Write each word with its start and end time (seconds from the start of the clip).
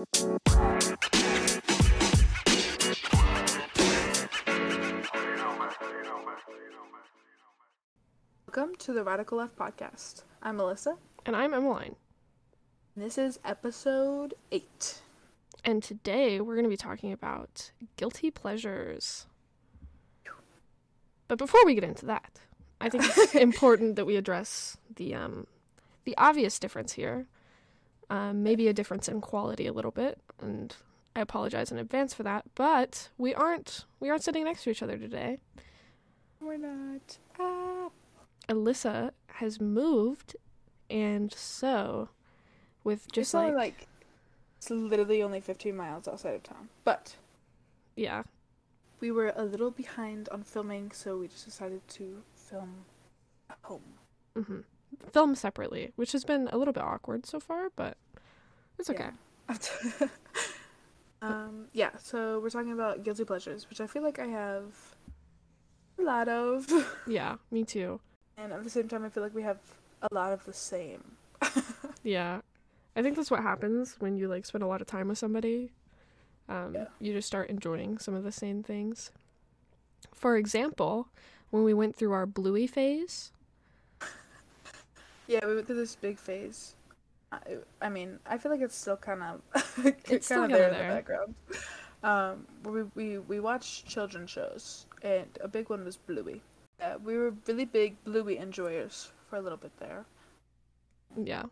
Welcome 0.00 0.16
to 8.78 8.94
the 8.94 9.04
Radical 9.04 9.36
Left 9.36 9.54
Podcast. 9.56 10.22
I'm 10.42 10.56
Alyssa. 10.56 10.96
And 11.26 11.36
I'm 11.36 11.52
Emmeline. 11.52 11.96
This 12.96 13.18
is 13.18 13.40
episode 13.44 14.32
8. 14.50 15.02
And 15.66 15.82
today 15.82 16.40
we're 16.40 16.54
going 16.54 16.64
to 16.64 16.70
be 16.70 16.78
talking 16.78 17.12
about 17.12 17.70
guilty 17.96 18.30
pleasures. 18.30 19.26
But 21.28 21.36
before 21.36 21.60
we 21.66 21.74
get 21.74 21.84
into 21.84 22.06
that, 22.06 22.40
I 22.80 22.88
think 22.88 23.04
it's 23.04 23.34
important 23.34 23.96
that 23.96 24.06
we 24.06 24.16
address 24.16 24.78
the 24.96 25.14
um, 25.14 25.46
the 26.04 26.16
obvious 26.16 26.58
difference 26.58 26.94
here. 26.94 27.26
Um, 28.10 28.42
maybe 28.42 28.66
a 28.66 28.72
difference 28.72 29.08
in 29.08 29.20
quality 29.20 29.66
a 29.66 29.72
little 29.72 29.92
bit, 29.92 30.18
and 30.42 30.74
I 31.14 31.20
apologize 31.20 31.70
in 31.70 31.78
advance 31.78 32.12
for 32.12 32.24
that. 32.24 32.44
But 32.54 33.08
we 33.16 33.32
aren't 33.34 33.84
we 34.00 34.10
aren't 34.10 34.24
sitting 34.24 34.44
next 34.44 34.64
to 34.64 34.70
each 34.70 34.82
other 34.82 34.98
today. 34.98 35.38
We're 36.40 36.56
not. 36.56 37.18
Ah. 37.38 37.88
Alyssa 38.48 39.12
has 39.34 39.60
moved, 39.60 40.34
and 40.90 41.32
so 41.32 42.08
with 42.82 43.10
just 43.12 43.32
like, 43.32 43.54
like 43.54 43.86
it's 44.58 44.70
literally 44.70 45.22
only 45.22 45.40
15 45.40 45.76
miles 45.76 46.08
outside 46.08 46.34
of 46.34 46.42
town. 46.42 46.68
But 46.84 47.14
yeah, 47.94 48.24
we 48.98 49.12
were 49.12 49.32
a 49.36 49.44
little 49.44 49.70
behind 49.70 50.28
on 50.30 50.42
filming, 50.42 50.90
so 50.90 51.16
we 51.16 51.28
just 51.28 51.44
decided 51.44 51.86
to 51.88 52.22
film 52.34 52.86
at 53.48 53.58
home. 53.62 53.82
hmm 54.36 54.60
film 55.12 55.34
separately, 55.34 55.92
which 55.96 56.12
has 56.12 56.24
been 56.24 56.48
a 56.52 56.56
little 56.56 56.72
bit 56.72 56.82
awkward 56.82 57.26
so 57.26 57.40
far, 57.40 57.70
but 57.76 57.96
it's 58.78 58.90
okay. 58.90 59.10
Yeah. 59.48 59.56
um, 61.22 61.66
yeah, 61.72 61.90
so 61.98 62.40
we're 62.40 62.50
talking 62.50 62.72
about 62.72 63.02
guilty 63.02 63.24
pleasures, 63.24 63.68
which 63.68 63.80
I 63.80 63.86
feel 63.86 64.02
like 64.02 64.18
I 64.18 64.26
have 64.26 64.64
a 65.98 66.02
lot 66.02 66.28
of. 66.28 66.66
Yeah, 67.06 67.36
me 67.50 67.64
too. 67.64 68.00
And 68.36 68.52
at 68.52 68.64
the 68.64 68.70
same 68.70 68.88
time, 68.88 69.04
I 69.04 69.08
feel 69.10 69.22
like 69.22 69.34
we 69.34 69.42
have 69.42 69.58
a 70.02 70.14
lot 70.14 70.32
of 70.32 70.44
the 70.44 70.52
same. 70.52 71.02
Yeah. 72.02 72.40
I 72.96 73.02
think 73.02 73.16
that's 73.16 73.30
what 73.30 73.42
happens 73.42 73.96
when 73.98 74.16
you 74.16 74.26
like 74.26 74.46
spend 74.46 74.64
a 74.64 74.66
lot 74.66 74.80
of 74.80 74.86
time 74.86 75.08
with 75.08 75.18
somebody. 75.18 75.70
Um, 76.48 76.74
Yeah. 76.74 76.86
You 76.98 77.12
just 77.12 77.28
start 77.28 77.50
enjoying 77.50 77.98
some 77.98 78.14
of 78.14 78.24
the 78.24 78.32
same 78.32 78.62
things. 78.62 79.10
For 80.14 80.36
example, 80.36 81.08
when 81.50 81.62
we 81.64 81.74
went 81.74 81.94
through 81.96 82.12
our 82.12 82.26
bluey 82.26 82.66
phase, 82.66 83.32
Yeah, 85.30 85.46
we 85.46 85.54
went 85.54 85.66
through 85.68 85.76
this 85.76 85.94
big 85.94 86.18
phase. 86.18 86.74
I, 87.30 87.38
I 87.80 87.88
mean, 87.88 88.18
I 88.26 88.36
feel 88.36 88.50
like 88.50 88.60
it's 88.60 88.74
still 88.76 88.96
kind 88.96 89.22
of 89.22 89.40
It's 90.08 90.26
kind 90.28 90.50
of 90.50 90.58
there 90.58 90.68
in 90.70 90.74
the 90.78 90.94
background. 90.94 91.34
Um, 92.02 92.46
we 92.64 92.82
we 92.96 93.18
we 93.18 93.38
watched 93.40 93.86
children's 93.86 94.30
shows, 94.30 94.86
and 95.02 95.28
a 95.40 95.46
big 95.46 95.70
one 95.70 95.84
was 95.84 95.96
Bluey. 95.96 96.42
Yeah, 96.80 96.96
we 96.96 97.16
were 97.16 97.32
really 97.46 97.64
big 97.66 97.94
Bluey 98.04 98.38
enjoyers 98.38 99.12
for 99.28 99.36
a 99.36 99.40
little 99.40 99.58
bit 99.58 99.70
there. 99.78 100.04
yeah. 101.16 101.44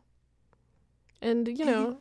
And, 1.20 1.48
you 1.48 1.65
know, 1.65 1.98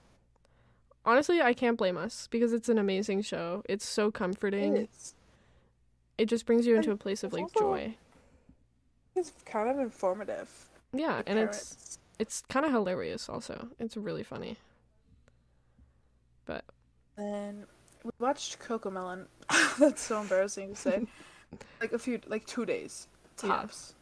honestly, 1.03 1.41
I 1.41 1.53
can't 1.53 1.75
blame 1.77 1.97
us 1.97 2.27
because 2.31 2.53
it's 2.53 2.69
an 2.69 2.77
amazing 2.77 3.23
show. 3.23 3.63
It's 3.67 3.83
so 3.87 4.11
comforting. 4.11 4.77
It's, 4.77 5.15
It 6.19 6.27
just 6.27 6.45
brings 6.45 6.67
you 6.67 6.75
into 6.75 6.91
a 6.91 6.95
place 6.97 7.23
of 7.23 7.33
like 7.33 7.43
also- 7.43 7.59
joy. 7.59 7.95
it's 9.15 9.33
kind 9.45 9.69
of 9.69 9.79
informative. 9.79 10.49
Yeah, 10.93 11.21
and 11.27 11.37
it's 11.39 11.99
it's 12.19 12.41
kind 12.49 12.65
of 12.65 12.71
hilarious 12.71 13.29
also. 13.29 13.69
It's 13.79 13.97
really 13.97 14.23
funny. 14.23 14.57
But 16.45 16.65
Then 17.17 17.65
we 18.03 18.11
watched 18.19 18.59
Cocomelon. 18.59 19.27
That's 19.79 20.01
so 20.01 20.21
embarrassing 20.21 20.69
to 20.69 20.75
say. 20.75 21.07
like 21.81 21.93
a 21.93 21.99
few, 21.99 22.19
like 22.27 22.45
two 22.45 22.65
days 22.65 23.07
tops. 23.35 23.93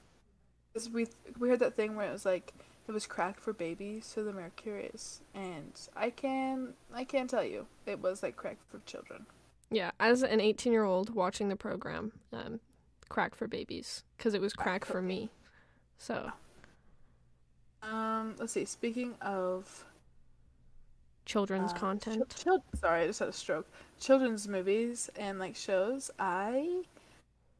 Because 0.74 0.90
we 0.90 1.08
we 1.40 1.50
heard 1.50 1.60
that 1.60 1.76
thing 1.76 1.96
where 1.96 2.08
it 2.08 2.12
was 2.12 2.26
like 2.26 2.54
it 2.88 2.92
was 2.92 3.08
cracked 3.08 3.40
for 3.40 3.54
babies, 3.54 4.06
so 4.06 4.24
then 4.24 4.36
we 4.36 4.44
were 4.44 4.52
curious, 4.56 5.22
and 5.34 5.74
I 5.96 6.10
can 6.10 6.74
I 6.94 7.04
can 7.04 7.28
tell 7.28 7.44
you 7.44 7.68
it 7.86 8.02
was 8.02 8.24
like 8.24 8.36
cracked 8.36 8.70
for 8.70 8.80
children. 8.86 9.26
Yeah, 9.72 9.92
as 10.00 10.22
an 10.22 10.40
18 10.40 10.72
year 10.72 10.84
old 10.84 11.16
watching 11.16 11.50
the 11.50 11.56
program, 11.56 12.12
um, 12.32 12.60
Crack 13.10 13.36
for 13.36 13.48
Babies, 13.48 14.04
because 14.18 14.34
it 14.34 14.42
was 14.42 14.54
Crack 14.54 14.66
Crack 14.66 14.86
for 14.86 14.94
for 14.94 15.02
me. 15.02 15.32
So, 15.98 16.32
Um, 17.90 18.36
let's 18.40 18.54
see. 18.54 18.66
Speaking 18.66 19.14
of 19.22 19.86
children's 21.26 21.72
uh, 21.72 21.76
content. 21.78 22.34
chil- 22.36 22.58
chil- 22.60 22.80
sorry, 22.80 23.02
I 23.04 23.08
just 23.08 23.20
had 23.20 23.30
a 23.30 23.34
stroke. 23.34 23.68
Children's 24.00 24.48
movies 24.48 25.10
and 25.16 25.40
like 25.40 25.56
shows. 25.56 26.12
I 26.20 26.84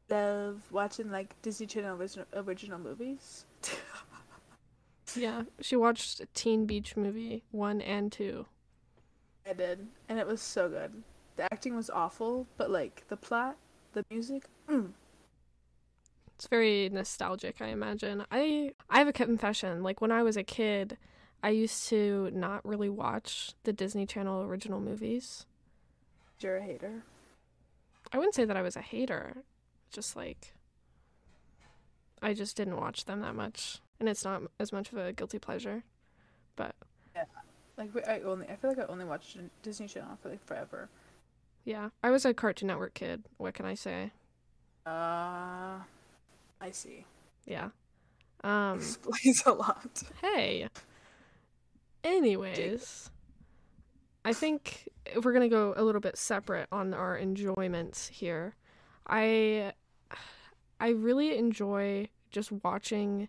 love 0.08 0.62
watching 0.70 1.10
like 1.10 1.40
Disney 1.42 1.66
Channel 1.66 1.96
original, 1.96 2.26
original 2.34 2.78
movies. 2.78 3.44
Yeah, 5.14 5.44
she 5.60 5.76
watched 5.76 6.22
Teen 6.34 6.66
Beach 6.66 6.96
Movie 6.96 7.42
1 7.52 7.80
and 7.80 8.10
2. 8.10 8.44
I 9.48 9.52
did, 9.52 9.86
and 10.08 10.18
it 10.18 10.26
was 10.26 10.40
so 10.40 10.68
good. 10.68 11.02
The 11.36 11.44
acting 11.44 11.76
was 11.76 11.88
awful, 11.90 12.46
but 12.56 12.70
like 12.70 13.04
the 13.08 13.16
plot, 13.16 13.56
the 13.92 14.04
music, 14.10 14.44
mm, 14.68 14.90
It's 16.36 16.46
very 16.48 16.88
nostalgic, 16.90 17.60
I 17.60 17.68
imagine. 17.68 18.24
I 18.30 18.72
I 18.90 18.98
have 18.98 19.08
a 19.08 19.12
confession. 19.12 19.82
Like 19.82 20.00
when 20.00 20.12
I 20.12 20.22
was 20.22 20.36
a 20.36 20.42
kid, 20.44 20.98
I 21.42 21.48
used 21.50 21.88
to 21.88 22.30
not 22.32 22.64
really 22.64 22.90
watch 22.90 23.54
the 23.64 23.72
Disney 23.72 24.04
Channel 24.06 24.42
original 24.42 24.80
movies. 24.80 25.46
you're 26.40 26.58
a 26.58 26.62
hater. 26.62 27.02
I 28.12 28.18
wouldn't 28.18 28.34
say 28.34 28.44
that 28.44 28.56
I 28.56 28.62
was 28.62 28.76
a 28.76 28.82
hater. 28.82 29.38
Just 29.90 30.14
like 30.14 30.52
I 32.20 32.34
just 32.34 32.56
didn't 32.56 32.76
watch 32.76 33.06
them 33.06 33.20
that 33.22 33.34
much, 33.34 33.80
and 33.98 34.08
it's 34.08 34.24
not 34.24 34.42
as 34.60 34.72
much 34.72 34.92
of 34.92 34.98
a 34.98 35.12
guilty 35.14 35.38
pleasure. 35.38 35.84
But 36.54 36.74
yeah, 37.14 37.24
Like 37.78 37.90
I 38.06 38.20
only, 38.20 38.46
I 38.48 38.56
feel 38.56 38.70
like 38.70 38.78
I 38.78 38.84
only 38.92 39.04
watched 39.06 39.38
Disney 39.62 39.88
Channel 39.88 40.18
for 40.22 40.28
like 40.30 40.44
forever. 40.44 40.88
yeah, 41.64 41.88
I 42.02 42.10
was 42.10 42.24
a 42.26 42.34
Cartoon 42.34 42.68
Network 42.68 42.92
kid. 42.94 43.24
What 43.38 43.54
can 43.54 43.64
I 43.64 43.74
say? 43.74 44.12
Uh, 44.84 45.78
I 46.60 46.70
see. 46.70 47.04
Yeah. 47.46 47.70
Um. 48.42 48.76
Explains 48.78 49.42
a 49.46 49.52
lot. 49.52 50.02
Hey. 50.20 50.68
Anyways, 52.04 53.10
I 54.24 54.32
think 54.32 54.88
if 55.06 55.24
we're 55.24 55.32
gonna 55.32 55.48
go 55.48 55.74
a 55.76 55.82
little 55.82 56.00
bit 56.00 56.16
separate 56.16 56.68
on 56.70 56.94
our 56.94 57.18
enjoyments 57.18 58.08
here, 58.08 58.54
I 59.08 59.72
I 60.78 60.90
really 60.90 61.36
enjoy 61.36 62.08
just 62.30 62.52
watching 62.52 63.28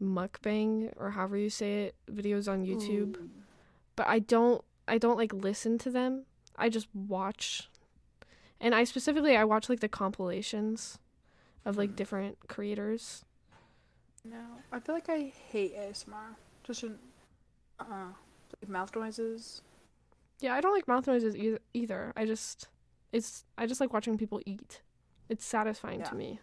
mukbang 0.00 0.92
or 0.96 1.10
however 1.10 1.36
you 1.36 1.50
say 1.50 1.84
it 1.84 1.94
videos 2.10 2.50
on 2.50 2.64
YouTube. 2.64 3.16
Ooh. 3.16 3.30
But 3.96 4.06
I 4.06 4.20
don't 4.20 4.64
I 4.86 4.98
don't 4.98 5.16
like 5.16 5.32
listen 5.32 5.78
to 5.78 5.90
them. 5.90 6.24
I 6.56 6.68
just 6.68 6.88
watch. 6.94 7.68
And 8.60 8.74
I 8.74 8.84
specifically 8.84 9.36
I 9.36 9.44
watch 9.44 9.68
like 9.68 9.80
the 9.80 9.88
compilations 9.88 10.98
of 11.68 11.76
like 11.76 11.94
different 11.96 12.36
creators. 12.48 13.24
No, 14.24 14.40
I 14.72 14.80
feel 14.80 14.94
like 14.94 15.08
I 15.08 15.32
hate 15.48 15.76
ASMR. 15.76 16.34
Just 16.64 16.82
in, 16.82 16.96
uh, 17.80 18.12
like 18.60 18.68
mouth 18.68 18.94
noises. 18.96 19.62
Yeah, 20.40 20.54
I 20.54 20.60
don't 20.60 20.72
like 20.74 20.88
mouth 20.88 21.06
noises 21.06 21.36
either. 21.36 21.58
either. 21.74 22.12
I 22.16 22.24
just 22.26 22.68
it's 23.12 23.44
I 23.56 23.66
just 23.66 23.80
like 23.80 23.92
watching 23.92 24.18
people 24.18 24.40
eat. 24.46 24.80
It's 25.28 25.44
satisfying 25.44 26.00
Yeah. 26.00 26.06
to 26.06 26.14
me. 26.14 26.40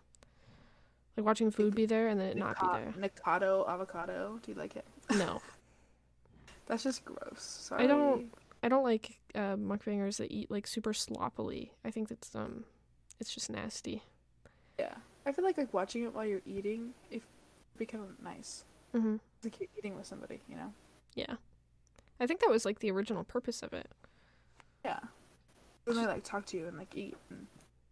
Like 1.18 1.26
watching 1.26 1.50
food 1.52 1.76
be 1.76 1.86
there 1.86 2.08
and 2.08 2.20
then 2.20 2.28
it 2.30 2.38
not 2.38 2.60
be 2.60 2.68
there. 2.68 2.94
Nikocado 3.10 3.68
avocado. 3.68 4.40
Do 4.44 4.52
you 4.52 4.58
like 4.58 4.76
it? 4.76 4.86
No. 5.18 5.42
That's 6.68 6.84
just 6.84 7.06
gross. 7.06 7.42
Sorry. 7.42 7.84
I 7.84 7.88
don't- 7.88 8.34
I 8.64 8.68
don't 8.68 8.84
like 8.84 9.20
uh, 9.36 9.56
mukbangers 9.58 10.18
that 10.18 10.32
eat 10.32 10.50
like 10.50 10.66
super 10.66 10.92
sloppily. 10.92 11.72
I 11.84 11.92
think 11.92 12.08
that's 12.10 12.34
um 12.34 12.64
it's 13.20 13.32
just 13.32 13.52
nasty. 13.52 14.02
Yeah, 14.80 14.96
I 15.26 15.32
feel 15.32 15.44
like 15.46 15.58
like 15.58 15.74
watching 15.74 16.04
it 16.04 16.14
while 16.14 16.26
you're 16.26 16.42
eating, 16.46 16.94
if 17.10 17.24
be 17.78 17.86
kind 17.86 18.04
of 18.04 18.24
nice. 18.24 18.64
Mhm. 18.94 19.20
Like 19.44 19.60
you're 19.60 19.70
eating 19.78 19.96
with 19.96 20.06
somebody, 20.06 20.42
you 20.48 20.56
know. 20.56 20.74
Yeah. 21.16 21.36
I 22.20 22.28
think 22.28 22.40
that 22.42 22.50
was 22.50 22.66
like 22.66 22.80
the 22.80 22.92
original 22.92 23.24
purpose 23.24 23.62
of 23.64 23.74
it. 23.74 23.90
Yeah. 24.84 25.00
When 25.86 25.98
they 25.98 26.06
like 26.06 26.24
talk 26.24 26.46
to 26.48 26.58
you 26.58 26.68
and 26.68 26.78
like 26.78 26.96
eat. 26.96 27.18
And 27.30 27.48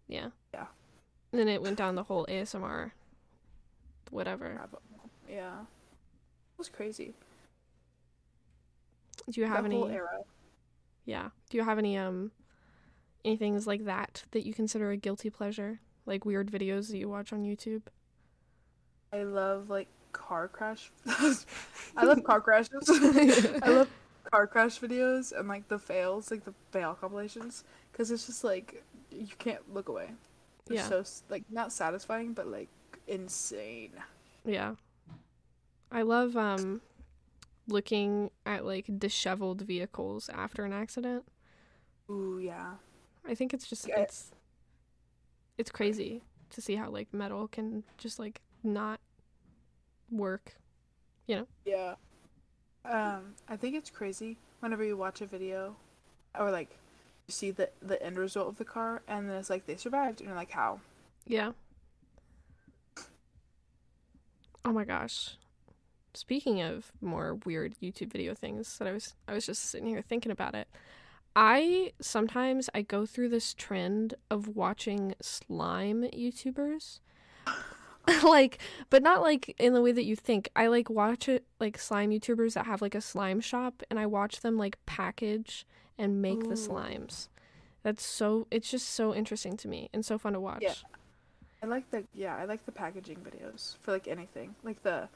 Yeah. 0.08 0.30
Yeah. 0.54 0.68
And 1.32 1.40
then 1.40 1.48
it 1.48 1.62
went 1.62 1.78
down 1.78 1.96
the 1.96 2.04
whole 2.04 2.26
ASMR 2.28 2.92
whatever. 4.12 4.62
Yeah. 5.28 5.62
It 5.62 6.58
was 6.58 6.70
crazy. 6.70 7.14
Do 9.30 9.42
you 9.42 9.48
have 9.48 9.64
that 9.64 9.72
any. 9.74 10.00
Yeah. 11.06 11.30
Do 11.50 11.58
you 11.58 11.64
have 11.64 11.78
any 11.78 11.98
um 11.98 12.32
any 13.26 13.38
things 13.38 13.66
like 13.66 13.86
that 13.86 14.24
that 14.32 14.46
you 14.46 14.54
consider 14.54 14.92
a 14.92 14.98
guilty 14.98 15.30
pleasure? 15.30 15.80
Like 16.06 16.26
weird 16.26 16.52
videos 16.52 16.90
that 16.90 16.98
you 16.98 17.10
watch 17.10 17.32
on 17.32 17.44
YouTube? 17.44 17.84
I 19.12 19.24
love 19.24 19.70
like 19.70 19.88
car 20.12 20.48
crash. 20.48 20.92
I 21.08 22.04
love 22.04 22.24
car 22.24 22.42
crashes. 22.42 22.90
I 22.90 23.70
love 23.70 23.90
car 24.32 24.48
crash 24.48 24.80
videos 24.80 25.38
and 25.38 25.48
like 25.48 25.68
the 25.68 25.80
fails, 25.80 26.32
like 26.32 26.44
the 26.46 26.54
fail 26.72 26.94
compilations, 27.00 27.64
because 27.92 28.12
it's 28.12 28.26
just 28.26 28.44
like 28.44 28.84
you 29.12 29.28
can't 29.38 29.74
look 29.74 29.90
away. 29.90 30.10
They're 30.66 30.78
Yeah. 30.78 30.90
so 30.90 31.04
like 31.30 31.44
not 31.50 31.72
satisfying, 31.72 32.34
but 32.34 32.48
like 32.48 32.70
insane. 33.08 33.92
Yeah. 34.46 34.76
I 35.92 36.02
love 36.02 36.36
um 36.36 36.82
looking 37.68 38.30
at 38.46 38.66
like 38.66 38.90
disheveled 39.00 39.62
vehicles 39.62 40.30
after 40.30 40.66
an 40.66 40.74
accident. 40.74 41.24
Ooh 42.10 42.40
yeah. 42.42 42.74
I 43.26 43.36
think 43.36 43.54
it's 43.54 43.68
just 43.68 43.88
it's 43.88 44.32
it's 45.58 45.72
crazy 45.72 46.24
to 46.52 46.62
see 46.62 46.76
how 46.76 46.90
like 46.90 47.14
metal 47.14 47.48
can 47.48 47.84
just 47.98 48.20
like 48.20 48.42
not 48.64 49.00
work. 50.12 50.56
You 51.28 51.38
know? 51.38 51.48
Yeah. 51.66 51.96
Um, 52.86 53.36
I 53.48 53.56
think 53.56 53.76
it's 53.76 53.90
crazy 53.90 54.38
whenever 54.60 54.84
you 54.84 54.98
watch 54.98 55.22
a 55.22 55.26
video 55.26 55.76
or 56.38 56.52
like 56.52 56.70
you 57.28 57.32
see 57.32 57.52
the 57.52 57.70
the 57.82 58.02
end 58.04 58.18
result 58.18 58.50
of 58.50 58.58
the 58.58 58.66
car 58.66 59.02
and 59.08 59.30
then 59.30 59.38
it's 59.38 59.50
like 59.50 59.66
they 59.66 59.76
survived 59.76 60.20
and 60.20 60.28
you're 60.28 60.38
like 60.38 60.52
how? 60.52 60.80
Yeah. 61.26 61.52
Oh 64.66 64.72
my 64.72 64.86
gosh. 64.86 65.38
Speaking 66.14 66.62
of 66.62 66.92
more 67.02 67.36
weird 67.46 67.76
YouTube 67.82 68.12
video 68.12 68.34
things 68.34 68.78
that 68.78 68.88
I 68.88 68.92
was 68.92 69.14
I 69.28 69.34
was 69.34 69.46
just 69.46 69.64
sitting 69.70 69.88
here 69.88 70.02
thinking 70.02 70.32
about 70.32 70.56
it. 70.56 70.68
I 71.36 71.94
sometimes 72.00 72.70
I 72.74 72.82
go 72.82 73.06
through 73.06 73.30
this 73.30 73.54
trend 73.54 74.16
of 74.30 74.56
watching 74.56 75.16
slime 75.22 76.04
YouTubers. 76.04 77.00
like 78.24 78.60
but 78.90 79.02
not 79.02 79.22
like 79.22 79.56
in 79.60 79.74
the 79.74 79.82
way 79.82 79.92
that 79.92 80.06
you 80.06 80.16
think. 80.16 80.50
I 80.56 80.68
like 80.68 80.90
watch 80.90 81.28
it 81.28 81.46
like 81.60 81.78
slime 81.78 82.12
YouTubers 82.12 82.54
that 82.54 82.66
have 82.66 82.82
like 82.82 82.96
a 82.96 83.02
slime 83.02 83.42
shop 83.42 83.82
and 83.90 84.00
I 84.00 84.06
watch 84.06 84.42
them 84.42 84.58
like 84.58 84.78
package 84.86 85.66
and 85.98 86.22
make 86.22 86.42
the 86.42 86.56
slimes. 86.56 87.28
That's 87.84 88.06
so 88.06 88.48
it's 88.52 88.70
just 88.70 88.90
so 88.90 89.14
interesting 89.14 89.58
to 89.58 89.68
me 89.68 89.90
and 89.94 90.06
so 90.06 90.18
fun 90.18 90.34
to 90.34 90.40
watch. 90.40 90.62
Yeah. 90.62 90.74
I 91.62 91.66
like 91.66 91.90
the 91.92 92.04
yeah, 92.14 92.36
I 92.36 92.46
like 92.46 92.66
the 92.66 92.72
packaging 92.72 93.18
videos 93.18 93.78
for 93.82 93.92
like 93.92 94.08
anything. 94.08 94.54
Like 94.64 94.84
the 94.84 95.08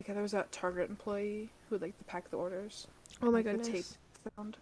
like 0.00 0.14
there 0.14 0.22
was 0.22 0.32
that 0.32 0.50
Target 0.52 0.88
employee 0.88 1.50
who 1.68 1.74
would 1.74 1.82
like 1.82 1.98
to 1.98 2.04
pack 2.04 2.30
the 2.30 2.36
orders. 2.36 2.86
Oh 3.22 3.26
my 3.26 3.38
like, 3.38 3.44
the 3.44 3.52
goodness. 3.52 3.68
tape 3.68 4.34
sound, 4.36 4.56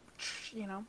you 0.52 0.66
know. 0.66 0.84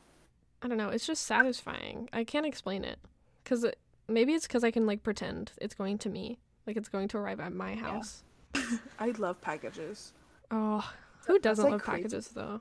I 0.62 0.68
don't 0.68 0.78
know. 0.78 0.90
It's 0.90 1.06
just 1.06 1.24
satisfying. 1.26 2.08
I 2.12 2.24
can't 2.24 2.46
explain 2.46 2.84
it. 2.84 2.98
Cause 3.44 3.64
it, 3.64 3.78
maybe 4.08 4.34
it's 4.34 4.46
because 4.46 4.62
I 4.64 4.70
can 4.70 4.86
like 4.86 5.02
pretend 5.02 5.52
it's 5.60 5.74
going 5.74 5.98
to 5.98 6.10
me, 6.10 6.38
like 6.66 6.76
it's 6.76 6.88
going 6.88 7.08
to 7.08 7.18
arrive 7.18 7.40
at 7.40 7.52
my 7.52 7.74
house. 7.74 8.22
I 8.98 9.10
love 9.18 9.40
packages. 9.40 10.12
Oh, 10.50 10.88
who 11.26 11.38
doesn't 11.38 11.64
like, 11.64 11.72
love 11.72 11.82
crazy. 11.82 12.02
packages 12.02 12.28
though? 12.28 12.60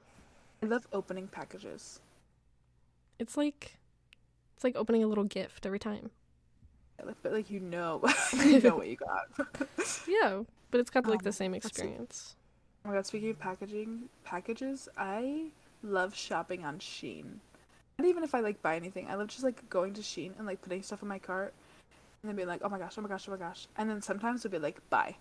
I 0.64 0.66
love 0.68 0.88
opening 0.94 1.28
packages. 1.28 2.00
It's 3.18 3.36
like, 3.36 3.78
it's 4.56 4.64
like 4.64 4.76
opening 4.76 5.04
a 5.04 5.08
little 5.08 5.24
gift 5.26 5.66
every 5.66 5.80
time. 5.80 6.12
Like, 7.04 7.16
but 7.24 7.32
like 7.34 7.50
you 7.50 7.60
know, 7.60 8.02
you 8.46 8.60
know 8.62 8.76
what 8.76 8.88
you 8.88 8.98
got. 8.98 9.48
Yeah, 10.08 10.44
but 10.72 10.80
it's 10.80 10.90
got 10.90 11.06
like 11.06 11.20
Um, 11.20 11.24
the 11.24 11.32
same 11.32 11.54
experience. 11.54 12.36
Oh 12.86 12.90
my 12.90 12.96
god, 12.96 13.06
speaking 13.06 13.30
of 13.32 13.40
packaging 13.40 14.10
packages, 14.24 14.88
I 14.98 15.52
love 15.84 16.16
shopping 16.16 16.66
on 16.66 16.80
Shein. 16.80 17.38
Not 17.98 18.08
even 18.08 18.24
if 18.24 18.34
I 18.34 18.40
like 18.40 18.62
buy 18.62 18.76
anything. 18.76 19.08
I 19.10 19.16
love 19.16 19.28
just 19.28 19.44
like 19.44 19.70
going 19.70 19.94
to 19.96 20.02
Shein 20.02 20.38
and 20.38 20.46
like 20.48 20.62
putting 20.62 20.82
stuff 20.84 21.02
in 21.02 21.08
my 21.08 21.20
cart 21.20 21.54
and 22.22 22.30
then 22.30 22.36
being 22.36 22.48
like, 22.48 22.62
oh 22.64 22.70
my 22.70 22.80
gosh, 22.80 22.96
oh 22.98 23.02
my 23.02 23.10
gosh, 23.10 23.28
oh 23.28 23.32
my 23.32 23.38
gosh. 23.38 23.68
And 23.78 23.90
then 23.90 24.02
sometimes 24.02 24.46
it'll 24.46 24.54
be 24.58 24.60
like, 24.64 24.82
buy. 24.90 25.16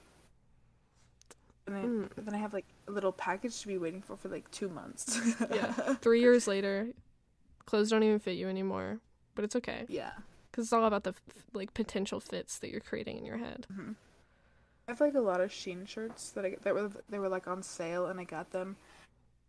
And 1.66 1.76
then, 1.76 1.84
Mm. 2.16 2.24
then 2.24 2.34
I 2.34 2.38
have 2.38 2.54
like 2.54 2.64
a 2.86 2.90
little 2.92 3.12
package 3.12 3.60
to 3.60 3.66
be 3.68 3.76
waiting 3.78 4.00
for 4.00 4.16
for 4.16 4.28
like 4.28 4.50
two 4.50 4.68
months. 4.68 5.20
Yeah. 5.52 5.72
Three 6.00 6.20
years 6.20 6.46
later, 6.46 6.88
clothes 7.66 7.90
don't 7.90 8.02
even 8.02 8.18
fit 8.18 8.36
you 8.36 8.48
anymore, 8.48 9.00
but 9.34 9.44
it's 9.44 9.54
okay 9.56 9.84
yeah. 9.88 10.12
because 10.50 10.64
it's 10.66 10.72
all 10.72 10.86
about 10.86 11.04
the 11.04 11.10
f- 11.10 11.20
like 11.52 11.74
potential 11.74 12.20
fits 12.20 12.58
that 12.60 12.70
you're 12.70 12.80
creating 12.80 13.18
in 13.18 13.24
your 13.26 13.36
head. 13.38 13.66
hmm 13.74 13.92
I 14.86 14.92
have 14.92 15.00
like 15.02 15.14
a 15.14 15.20
lot 15.20 15.42
of 15.42 15.50
Shein 15.50 15.86
shirts 15.86 16.30
that 16.30 16.46
I 16.46 16.56
that 16.62 16.74
were 16.74 16.90
they 17.10 17.18
were 17.18 17.28
like 17.28 17.46
on 17.46 17.62
sale 17.62 18.06
and 18.06 18.18
I 18.18 18.24
got 18.24 18.50
them, 18.52 18.76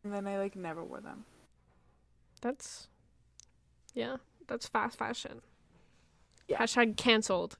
and 0.03 0.13
then 0.13 0.27
I 0.27 0.37
like 0.37 0.55
never 0.55 0.83
wore 0.83 1.01
them. 1.01 1.25
That's, 2.41 2.87
yeah, 3.93 4.17
that's 4.47 4.67
fast 4.67 4.97
fashion. 4.97 5.41
Yeah. 6.47 6.57
Hashtag 6.57 6.97
canceled. 6.97 7.57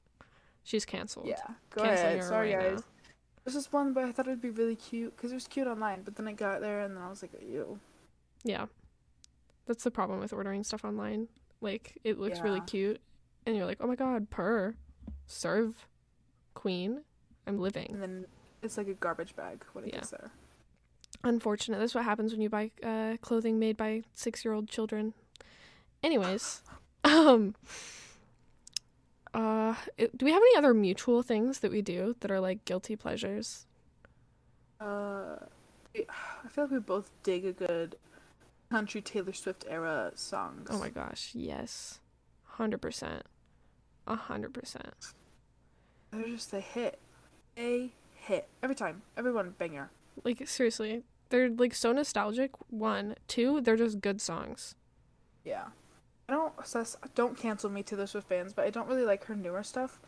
She's 0.64 0.84
canceled. 0.84 1.26
Yeah, 1.28 1.36
go 1.70 1.82
Canceling 1.82 2.06
ahead. 2.18 2.24
Sorry, 2.24 2.54
right 2.54 2.70
guys. 2.72 2.82
There's 3.44 3.54
this 3.54 3.72
one, 3.72 3.92
but 3.92 4.04
I 4.04 4.12
thought 4.12 4.26
it'd 4.26 4.42
be 4.42 4.50
really 4.50 4.76
cute 4.76 5.16
because 5.16 5.32
it 5.32 5.34
was 5.34 5.48
cute 5.48 5.66
online. 5.66 6.02
But 6.02 6.16
then 6.16 6.28
I 6.28 6.32
got 6.32 6.60
there 6.60 6.80
and 6.80 6.94
then 6.96 7.02
I 7.02 7.08
was 7.08 7.22
like, 7.22 7.32
ew. 7.40 7.78
Yeah. 8.44 8.66
That's 9.66 9.84
the 9.84 9.90
problem 9.90 10.20
with 10.20 10.32
ordering 10.32 10.62
stuff 10.64 10.84
online. 10.84 11.28
Like 11.60 11.98
it 12.04 12.18
looks 12.18 12.40
really 12.40 12.60
cute 12.62 13.00
and 13.46 13.56
you're 13.56 13.66
like, 13.66 13.78
"Oh 13.80 13.86
my 13.86 13.94
god, 13.94 14.30
purr. 14.30 14.74
Serve. 15.26 15.86
Queen. 16.54 17.02
I'm 17.46 17.58
living." 17.58 17.88
And 17.92 18.02
then 18.02 18.26
it's 18.62 18.76
like 18.76 18.88
a 18.88 18.94
garbage 18.94 19.36
bag 19.36 19.64
when 19.72 19.84
it 19.84 19.88
Yeah. 19.88 19.96
gets 20.00 20.10
there. 20.10 20.30
Unfortunate. 21.22 21.78
That's 21.78 21.94
what 21.94 22.04
happens 22.04 22.32
when 22.32 22.40
you 22.40 22.48
buy 22.48 22.70
uh, 22.82 23.16
clothing 23.20 23.58
made 23.58 23.76
by 23.76 24.02
6-year-old 24.16 24.68
children. 24.68 25.12
Anyways, 26.02 26.62
um 27.04 27.54
uh 29.34 29.74
it- 29.98 30.16
do 30.16 30.24
we 30.24 30.32
have 30.32 30.42
any 30.42 30.56
other 30.56 30.72
mutual 30.74 31.22
things 31.22 31.60
that 31.60 31.70
we 31.70 31.82
do 31.82 32.16
that 32.20 32.30
are 32.30 32.40
like 32.40 32.64
guilty 32.64 32.96
pleasures? 32.96 33.66
Uh, 34.80 35.36
I 35.94 36.48
feel 36.48 36.64
like 36.64 36.70
we 36.70 36.78
both 36.78 37.10
dig 37.22 37.44
a 37.44 37.52
good 37.52 37.96
country 38.70 39.02
Taylor 39.02 39.34
Swift 39.34 39.64
era 39.68 40.12
songs. 40.14 40.68
Oh 40.70 40.78
my 40.78 40.88
gosh, 40.88 41.32
yes. 41.34 41.98
100%. 42.56 43.20
100%. 44.08 44.82
They're 46.10 46.22
just 46.24 46.52
a 46.54 46.60
hit. 46.60 46.98
A 47.58 47.90
hit. 48.14 48.48
Every 48.62 48.74
time. 48.74 49.02
Everyone 49.18 49.54
banger. 49.58 49.90
Like 50.24 50.46
seriously, 50.48 51.02
they're 51.30 51.48
like 51.48 51.74
so 51.74 51.92
nostalgic. 51.92 52.50
One, 52.68 53.14
two, 53.26 53.60
they're 53.60 53.76
just 53.76 54.00
good 54.00 54.20
songs. 54.20 54.74
Yeah. 55.44 55.66
I 56.28 56.34
don't 56.34 56.52
sus- 56.64 56.96
don't 57.14 57.36
cancel 57.36 57.70
me 57.70 57.82
Taylor 57.82 58.06
Swift 58.06 58.28
fans, 58.28 58.52
but 58.52 58.64
I 58.64 58.70
don't 58.70 58.86
really 58.86 59.04
like 59.04 59.24
her 59.24 59.34
newer 59.34 59.62
stuff. 59.62 60.00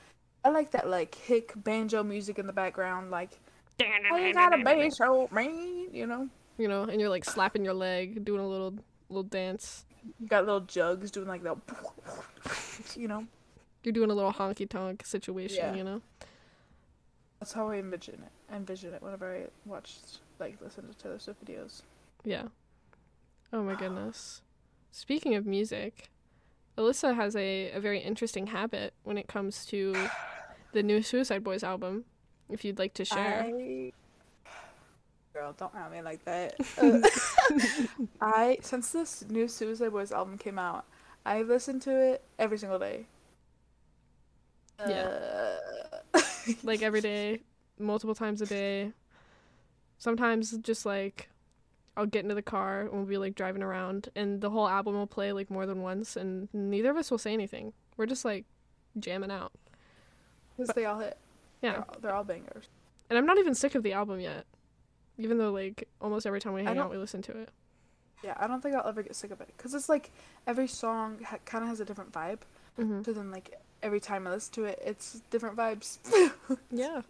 I 0.44 0.50
like 0.50 0.70
that 0.72 0.88
like 0.88 1.14
hick 1.14 1.52
banjo 1.56 2.02
music 2.02 2.38
in 2.38 2.46
the 2.46 2.52
background, 2.52 3.10
like 3.10 3.40
I 3.80 4.32
got 4.32 4.58
a 4.58 4.62
bass 4.62 4.98
so 4.98 5.28
mean, 5.32 5.88
you 5.92 6.06
know. 6.06 6.28
You 6.58 6.68
know, 6.68 6.84
and 6.84 7.00
you're 7.00 7.10
like 7.10 7.24
slapping 7.24 7.64
your 7.64 7.74
leg, 7.74 8.24
doing 8.24 8.40
a 8.40 8.46
little 8.46 8.74
little 9.08 9.22
dance. 9.22 9.84
You 10.20 10.28
got 10.28 10.44
little 10.44 10.60
jugs 10.60 11.10
doing 11.10 11.28
like 11.28 11.42
that, 11.42 11.56
you 12.96 13.08
know. 13.08 13.26
You're 13.82 13.92
doing 13.92 14.10
a 14.10 14.14
little 14.14 14.32
honky 14.32 14.68
tonk 14.68 15.04
situation. 15.04 15.56
Yeah. 15.56 15.74
You 15.74 15.84
know. 15.84 16.02
That's 17.40 17.52
how 17.52 17.70
I 17.70 17.76
envision 17.76 18.22
it. 18.22 18.54
Envision 18.54 18.94
it 18.94 19.02
whenever 19.02 19.34
I 19.34 19.46
watch 19.68 19.96
like 20.42 20.58
listen 20.60 20.88
to 20.88 20.94
Taylor 20.94 21.18
Swift 21.18 21.44
videos. 21.44 21.82
Yeah. 22.24 22.44
Oh 23.52 23.62
my 23.62 23.74
goodness. 23.74 24.42
Speaking 24.90 25.34
of 25.34 25.46
music, 25.46 26.10
Alyssa 26.76 27.14
has 27.14 27.36
a, 27.36 27.70
a 27.70 27.80
very 27.80 28.00
interesting 28.00 28.48
habit 28.48 28.92
when 29.04 29.16
it 29.16 29.28
comes 29.28 29.64
to 29.66 29.94
the 30.72 30.82
new 30.82 31.00
Suicide 31.02 31.44
Boys 31.44 31.62
album. 31.62 32.04
If 32.50 32.64
you'd 32.64 32.78
like 32.78 32.94
to 32.94 33.04
share. 33.04 33.44
I... 33.46 33.92
Girl, 35.32 35.54
don't 35.56 35.74
at 35.74 35.90
me 35.90 36.02
like 36.02 36.24
that. 36.24 36.56
Uh, 36.78 37.00
I 38.20 38.58
since 38.62 38.90
this 38.90 39.24
new 39.28 39.46
Suicide 39.48 39.92
Boys 39.92 40.12
album 40.12 40.38
came 40.38 40.58
out, 40.58 40.84
I've 41.24 41.48
listened 41.48 41.82
to 41.82 41.90
it 41.90 42.24
every 42.38 42.58
single 42.58 42.78
day. 42.78 43.06
Yeah. 44.88 45.08
Uh, 46.14 46.20
like 46.64 46.82
every 46.82 47.00
day, 47.00 47.40
multiple 47.78 48.14
times 48.14 48.42
a 48.42 48.46
day. 48.46 48.92
Sometimes 50.02 50.50
just 50.58 50.84
like 50.84 51.28
I'll 51.96 52.06
get 52.06 52.24
into 52.24 52.34
the 52.34 52.42
car 52.42 52.80
and 52.80 52.90
we'll 52.92 53.04
be 53.04 53.18
like 53.18 53.36
driving 53.36 53.62
around 53.62 54.08
and 54.16 54.40
the 54.40 54.50
whole 54.50 54.66
album 54.68 54.94
will 54.94 55.06
play 55.06 55.30
like 55.32 55.48
more 55.48 55.64
than 55.64 55.80
once 55.80 56.16
and 56.16 56.48
neither 56.52 56.90
of 56.90 56.96
us 56.96 57.08
will 57.08 57.18
say 57.18 57.32
anything. 57.32 57.72
We're 57.96 58.06
just 58.06 58.24
like 58.24 58.44
jamming 58.98 59.30
out. 59.30 59.52
because 60.56 60.74
they 60.74 60.86
all 60.86 60.98
hit. 60.98 61.16
Yeah. 61.60 61.70
They're 61.72 61.78
all, 61.84 61.96
they're 62.00 62.14
all 62.14 62.24
bangers. 62.24 62.64
And 63.10 63.16
I'm 63.16 63.26
not 63.26 63.38
even 63.38 63.54
sick 63.54 63.76
of 63.76 63.84
the 63.84 63.92
album 63.92 64.18
yet. 64.18 64.44
Even 65.18 65.38
though 65.38 65.52
like 65.52 65.86
almost 66.00 66.26
every 66.26 66.40
time 66.40 66.54
we 66.54 66.64
hang 66.64 66.78
out 66.78 66.90
we 66.90 66.96
listen 66.96 67.22
to 67.22 67.38
it. 67.38 67.50
Yeah, 68.24 68.34
I 68.40 68.48
don't 68.48 68.60
think 68.60 68.74
I'll 68.74 68.88
ever 68.88 69.02
get 69.04 69.14
sick 69.14 69.30
of 69.30 69.40
it 69.40 69.52
because 69.56 69.72
it's 69.72 69.88
like 69.88 70.10
every 70.48 70.66
song 70.66 71.18
ha- 71.24 71.38
kind 71.44 71.62
of 71.62 71.68
has 71.70 71.78
a 71.78 71.84
different 71.84 72.10
vibe. 72.10 72.38
hmm 72.74 73.02
So 73.04 73.12
then, 73.12 73.30
like 73.30 73.54
every 73.84 74.00
time 74.00 74.26
I 74.26 74.30
listen 74.30 74.52
to 74.54 74.64
it, 74.64 74.80
it's 74.84 75.20
different 75.30 75.56
vibes. 75.56 75.98
Yeah. 76.72 77.02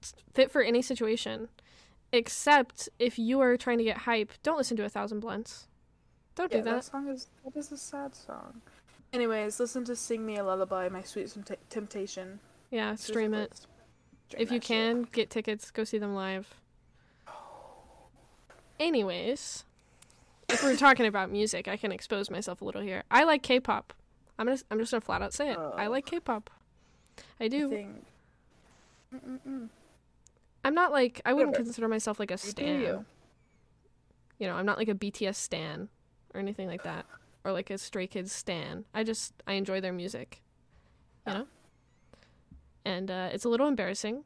It's 0.00 0.14
fit 0.32 0.50
for 0.50 0.62
any 0.62 0.80
situation. 0.82 1.48
Except 2.14 2.88
if 2.98 3.18
you 3.18 3.40
are 3.40 3.56
trying 3.56 3.78
to 3.78 3.84
get 3.84 3.98
hype, 3.98 4.30
don't 4.42 4.56
listen 4.56 4.76
to 4.76 4.84
a 4.84 4.88
thousand 4.88 5.20
blunts. 5.20 5.66
Don't 6.36 6.50
yeah, 6.52 6.58
do 6.58 6.64
that 6.64 6.74
that. 6.76 6.84
song 6.84 7.08
is 7.08 7.28
that 7.44 7.56
is 7.56 7.72
a 7.72 7.76
sad 7.76 8.14
song. 8.14 8.60
Anyways, 9.12 9.58
listen 9.58 9.84
to 9.84 9.96
"Sing 9.96 10.24
Me 10.24 10.36
a 10.36 10.44
Lullaby," 10.44 10.88
my 10.88 11.02
sweet 11.02 11.32
Tempt- 11.32 11.70
temptation. 11.70 12.38
Yeah, 12.70 12.94
stream 12.94 13.34
it. 13.34 13.54
Stream 14.28 14.42
If 14.42 14.50
you 14.52 14.58
that 14.60 14.64
shit. 14.64 14.76
can, 14.76 15.02
get 15.12 15.30
tickets, 15.30 15.70
go 15.70 15.84
see 15.84 15.98
them 15.98 16.14
live. 16.14 16.54
Anyways, 18.80 19.64
if 20.48 20.62
we're 20.62 20.76
talking 20.76 21.06
about 21.06 21.30
music, 21.30 21.68
I 21.68 21.76
can 21.76 21.92
expose 21.92 22.30
myself 22.30 22.60
a 22.60 22.64
little 22.64 22.80
here. 22.82 23.04
I 23.10 23.24
like 23.24 23.42
K-pop. 23.42 23.92
I'm 24.38 24.46
gonna 24.46 24.58
I'm 24.70 24.78
just 24.78 24.90
gonna 24.90 25.00
flat 25.00 25.22
out 25.22 25.32
say 25.32 25.50
it. 25.52 25.58
I 25.58 25.86
Oh. 25.86 25.90
like 25.90 26.06
K-pop. 26.06 26.50
I 27.40 27.44
I 27.44 27.48
do. 27.48 27.68
think. 27.70 28.04
Mm, 29.14 29.20
mm, 29.20 29.38
mm. 29.48 29.68
I'm 30.64 30.74
not 30.74 30.92
like 30.92 31.20
I 31.24 31.32
wouldn't 31.32 31.50
Whatever. 31.52 31.64
consider 31.66 31.88
myself 31.88 32.18
like 32.18 32.30
a 32.30 32.38
stan. 32.38 32.80
you. 32.80 33.04
You 34.38 34.46
know, 34.48 34.54
I'm 34.54 34.66
not 34.66 34.78
like 34.78 34.88
a 34.88 34.94
BTS 34.94 35.36
stan 35.36 35.88
or 36.34 36.40
anything 36.40 36.66
like 36.68 36.82
that, 36.84 37.06
or 37.44 37.52
like 37.52 37.70
a 37.70 37.78
Stray 37.78 38.06
Kids 38.06 38.32
stan. 38.32 38.84
I 38.94 39.04
just 39.04 39.32
I 39.46 39.52
enjoy 39.54 39.80
their 39.80 39.92
music. 39.92 40.42
You 41.26 41.32
Yeah. 41.32 41.38
know. 41.40 41.46
And 42.84 43.10
uh, 43.10 43.30
it's 43.32 43.44
a 43.44 43.48
little 43.48 43.68
embarrassing 43.68 44.24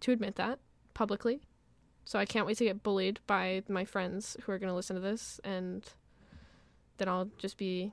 to 0.00 0.12
admit 0.12 0.36
that 0.36 0.58
publicly. 0.94 1.40
So 2.04 2.18
I 2.18 2.24
can't 2.24 2.46
wait 2.46 2.56
to 2.58 2.64
get 2.64 2.82
bullied 2.82 3.20
by 3.26 3.62
my 3.68 3.84
friends 3.84 4.36
who 4.42 4.52
are 4.52 4.58
going 4.58 4.70
to 4.70 4.74
listen 4.74 4.96
to 4.96 5.00
this, 5.02 5.40
and 5.44 5.86
then 6.96 7.08
I'll 7.08 7.28
just 7.38 7.56
be 7.56 7.92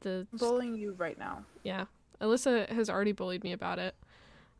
the 0.00 0.26
I'm 0.32 0.38
bullying 0.38 0.74
you 0.76 0.92
right 0.92 1.18
now. 1.18 1.44
yeah. 1.64 1.86
Alyssa 2.20 2.68
has 2.70 2.90
already 2.90 3.12
bullied 3.12 3.42
me 3.44 3.52
about 3.52 3.78
it. 3.78 3.94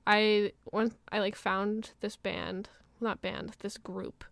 I 0.09 0.53
when 0.65 0.93
I 1.13 1.21
like 1.21 1.37
found 1.37 1.91
this 2.01 2.17
band, 2.17 2.71
not 2.99 3.21
band, 3.21 3.57
this 3.61 3.77
group, 3.77 4.25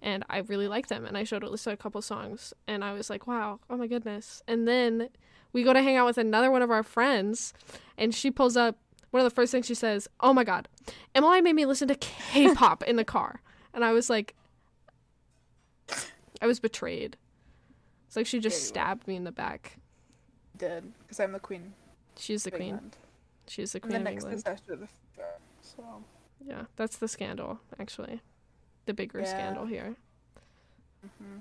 and 0.00 0.24
I 0.30 0.38
really 0.38 0.66
liked 0.66 0.88
them. 0.88 1.04
And 1.04 1.16
I 1.16 1.24
showed 1.24 1.42
Alyssa 1.42 1.72
a 1.72 1.76
couple 1.76 2.00
songs, 2.00 2.54
and 2.66 2.82
I 2.82 2.94
was 2.94 3.10
like, 3.10 3.26
"Wow, 3.26 3.60
oh 3.68 3.76
my 3.76 3.86
goodness!" 3.86 4.42
And 4.48 4.66
then 4.66 5.10
we 5.52 5.62
go 5.62 5.74
to 5.74 5.82
hang 5.82 5.96
out 5.96 6.06
with 6.06 6.16
another 6.16 6.50
one 6.50 6.62
of 6.62 6.70
our 6.70 6.82
friends, 6.82 7.52
and 7.98 8.14
she 8.14 8.30
pulls 8.30 8.56
up. 8.56 8.78
One 9.10 9.20
of 9.20 9.30
the 9.30 9.34
first 9.34 9.52
things 9.52 9.66
she 9.66 9.74
says, 9.74 10.08
"Oh 10.20 10.32
my 10.32 10.42
god, 10.42 10.68
Emily 11.14 11.42
made 11.42 11.54
me 11.54 11.66
listen 11.66 11.88
to 11.88 11.96
K-pop 11.96 12.82
in 12.86 12.96
the 12.96 13.04
car," 13.04 13.42
and 13.74 13.84
I 13.84 13.92
was 13.92 14.08
like, 14.08 14.34
I 16.40 16.46
was 16.46 16.60
betrayed. 16.60 17.18
It's 18.06 18.16
like 18.16 18.26
she 18.26 18.40
just 18.40 18.66
stabbed 18.66 19.06
me 19.06 19.16
in 19.16 19.24
the 19.24 19.32
back. 19.32 19.76
Did 20.56 20.94
because 21.02 21.20
I'm 21.20 21.32
the 21.32 21.40
queen. 21.40 21.74
She's 22.16 22.44
the 22.44 22.50
queen. 22.50 22.92
She's 23.46 23.72
the 23.72 23.80
And 23.82 23.90
queen 23.90 24.04
the 24.04 24.10
next 24.10 24.24
is 24.26 24.44
after 24.46 24.76
the 24.76 24.88
throne. 25.20 25.40
So 25.62 26.04
Yeah, 26.46 26.64
that's 26.76 26.96
the 26.96 27.08
scandal, 27.08 27.60
actually. 27.78 28.20
The 28.86 28.94
bigger 28.94 29.20
Yeah. 29.20 29.26
scandal 29.26 29.66
here. 29.66 29.96
hmm 31.18 31.38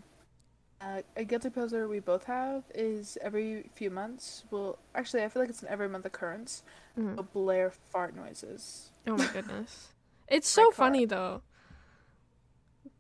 uh, 0.82 1.02
a 1.18 1.26
guilty 1.26 1.50
pleasure 1.50 1.90
we 1.90 2.00
both 2.00 2.24
have 2.24 2.64
is 2.74 3.18
every 3.22 3.70
few 3.76 3.90
months. 3.90 4.46
Well, 4.50 4.80
actually, 4.96 5.24
I 5.24 5.28
feel 5.28 5.42
like 5.42 5.50
it's 5.50 5.62
an 5.62 5.68
every 5.68 5.90
month 5.90 6.06
occurrence. 6.06 6.64
Mhm. 6.98 7.16
We'll 7.16 7.24
blare 7.34 7.70
fart 7.70 8.16
noises. 8.16 8.92
Oh 9.06 9.18
my 9.18 9.28
goodness. 9.28 9.90
It's 10.30 10.48
so 10.48 10.70
funny, 10.72 11.06
though. 11.06 11.42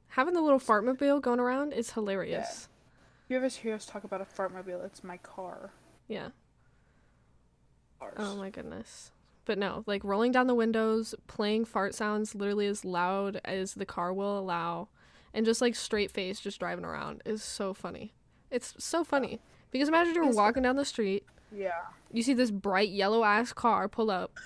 Having 0.07 0.33
the 0.33 0.41
little 0.41 0.59
fartmobile 0.59 1.21
going 1.21 1.39
around 1.39 1.74
is 1.74 1.91
hilarious. 1.91 2.67
If 3.24 3.29
you 3.29 3.38
ever 3.38 3.48
hear 3.48 3.75
us 3.75 3.86
talk 3.86 4.03
about 4.03 4.19
a 4.19 4.25
fartmobile, 4.25 4.83
it's 4.83 5.03
my 5.03 5.17
car. 5.17 5.71
Yeah. 6.07 6.29
Ours. 8.01 8.15
Oh 8.17 8.36
my 8.36 8.50
goodness. 8.50 9.12
But 9.49 9.57
no, 9.57 9.83
like 9.87 10.03
rolling 10.03 10.31
down 10.31 10.45
the 10.45 10.53
windows, 10.53 11.15
playing 11.25 11.65
fart 11.65 11.95
sounds 11.95 12.35
literally 12.35 12.67
as 12.67 12.85
loud 12.85 13.41
as 13.43 13.73
the 13.73 13.83
car 13.83 14.13
will 14.13 14.37
allow, 14.37 14.89
and 15.33 15.43
just 15.43 15.59
like 15.59 15.73
straight 15.73 16.11
face 16.11 16.39
just 16.39 16.59
driving 16.59 16.85
around 16.85 17.23
is 17.25 17.41
so 17.41 17.73
funny. 17.73 18.13
It's 18.51 18.75
so 18.77 19.03
funny. 19.03 19.39
Because 19.71 19.87
imagine 19.87 20.13
you're 20.13 20.31
walking 20.33 20.61
down 20.61 20.75
the 20.75 20.85
street 20.85 21.25
Yeah. 21.51 21.71
you 22.11 22.21
see 22.21 22.35
this 22.35 22.51
bright 22.51 22.89
yellow 22.89 23.23
ass 23.23 23.51
car 23.51 23.87
pull 23.89 24.11
up 24.11 24.37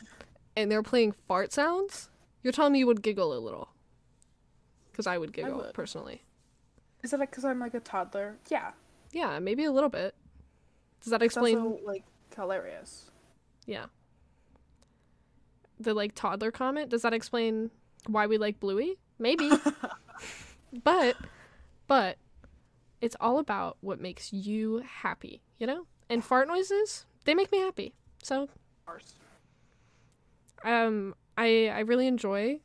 and 0.55 0.71
they're 0.71 0.81
playing 0.81 1.11
fart 1.27 1.51
sounds, 1.51 2.09
you're 2.41 2.53
telling 2.53 2.71
me 2.71 2.79
you 2.79 2.87
would 2.87 3.01
giggle 3.01 3.37
a 3.37 3.39
little. 3.39 3.71
Because 4.89 5.05
I 5.05 5.17
would 5.17 5.33
giggle, 5.33 5.57
would. 5.57 5.73
personally. 5.73 6.23
Is 7.01 7.11
that 7.11 7.19
because 7.19 7.43
I'm 7.43 7.59
like 7.59 7.73
a 7.73 7.81
toddler? 7.81 8.37
Yeah. 8.49 8.71
Yeah, 9.11 9.37
maybe 9.39 9.65
a 9.65 9.71
little 9.73 9.89
bit. 9.89 10.15
Does 11.01 11.11
that 11.11 11.21
It's 11.21 11.35
explain 11.35 11.57
also 11.57 11.79
like 11.85 12.03
hilarious. 12.33 13.11
Yeah. 13.65 13.87
The 15.79 15.93
like 15.93 16.15
toddler 16.15 16.51
comment? 16.51 16.89
Does 16.89 17.01
that 17.01 17.13
explain 17.13 17.71
why 18.07 18.27
we 18.27 18.37
like 18.37 18.59
Bluey? 18.59 18.97
Maybe. 19.19 19.49
but 20.83 21.15
but 21.87 22.17
it's 23.01 23.15
all 23.19 23.39
about 23.39 23.77
what 23.81 23.99
makes 23.99 24.31
you 24.31 24.83
happy, 24.85 25.41
you 25.57 25.67
know? 25.67 25.85
And 26.09 26.23
fart 26.23 26.47
noises, 26.47 27.05
they 27.25 27.33
make 27.33 27.51
me 27.51 27.59
happy. 27.59 27.93
So 28.21 28.49
um 30.63 31.13
i 31.37 31.67
i 31.67 31.79
really 31.79 32.07
enjoy 32.07 32.59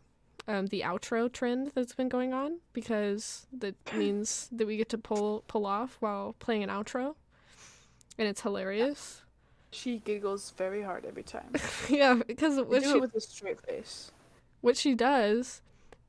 um 0.47 0.67
the 0.67 0.83
outro 0.83 1.31
trend 1.31 1.73
that's 1.75 1.95
been 1.95 2.09
going 2.09 2.33
on 2.33 2.59
because 2.73 3.47
that 3.53 3.75
means 3.95 4.49
that 4.53 4.67
we 4.67 4.77
get 4.77 4.89
to 4.89 4.99
pull 4.99 5.45
pull 5.49 5.67
off 5.67 5.97
while 6.01 6.35
playing 6.39 6.63
an 6.63 6.69
outro 6.69 7.15
and 8.17 8.29
it's 8.29 8.43
hilarious 8.43 9.23
She 9.71 9.99
giggles 9.99 10.51
very 10.57 10.83
hard 10.83 11.05
every 11.05 11.23
time. 11.23 11.53
yeah 11.89 12.15
because 12.27 12.57
what 12.57 12.83
do 12.83 12.89
she 12.89 12.97
it 12.97 13.01
with 13.01 13.15
a 13.15 13.21
straight 13.21 13.61
face. 13.61 14.11
what 14.61 14.77
she 14.77 14.95
does 14.95 15.61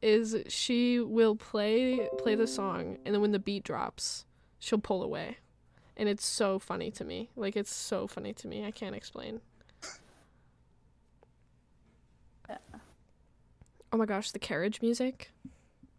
is 0.02 0.38
she 0.48 1.00
will 1.00 1.36
play 1.36 2.08
play 2.18 2.36
the 2.36 2.48
song 2.48 2.98
and 3.06 3.14
then 3.14 3.22
when 3.22 3.34
the 3.34 3.40
beat 3.40 3.64
drops 3.66 4.26
she'll 4.60 4.80
pull 4.80 5.04
away 5.04 5.38
and 5.98 6.08
it's 6.08 6.26
so 6.26 6.58
funny 6.58 6.90
to 6.90 7.04
me 7.04 7.30
like 7.36 7.58
it's 7.58 7.74
so 7.74 8.08
funny 8.08 8.32
to 8.34 8.48
me 8.48 8.66
i 8.66 8.72
can't 8.72 8.96
explain 8.96 9.42
Yeah. 12.50 12.58
oh 13.92 13.98
my 13.98 14.06
gosh 14.06 14.32
the 14.32 14.40
carriage 14.40 14.82
music 14.82 15.32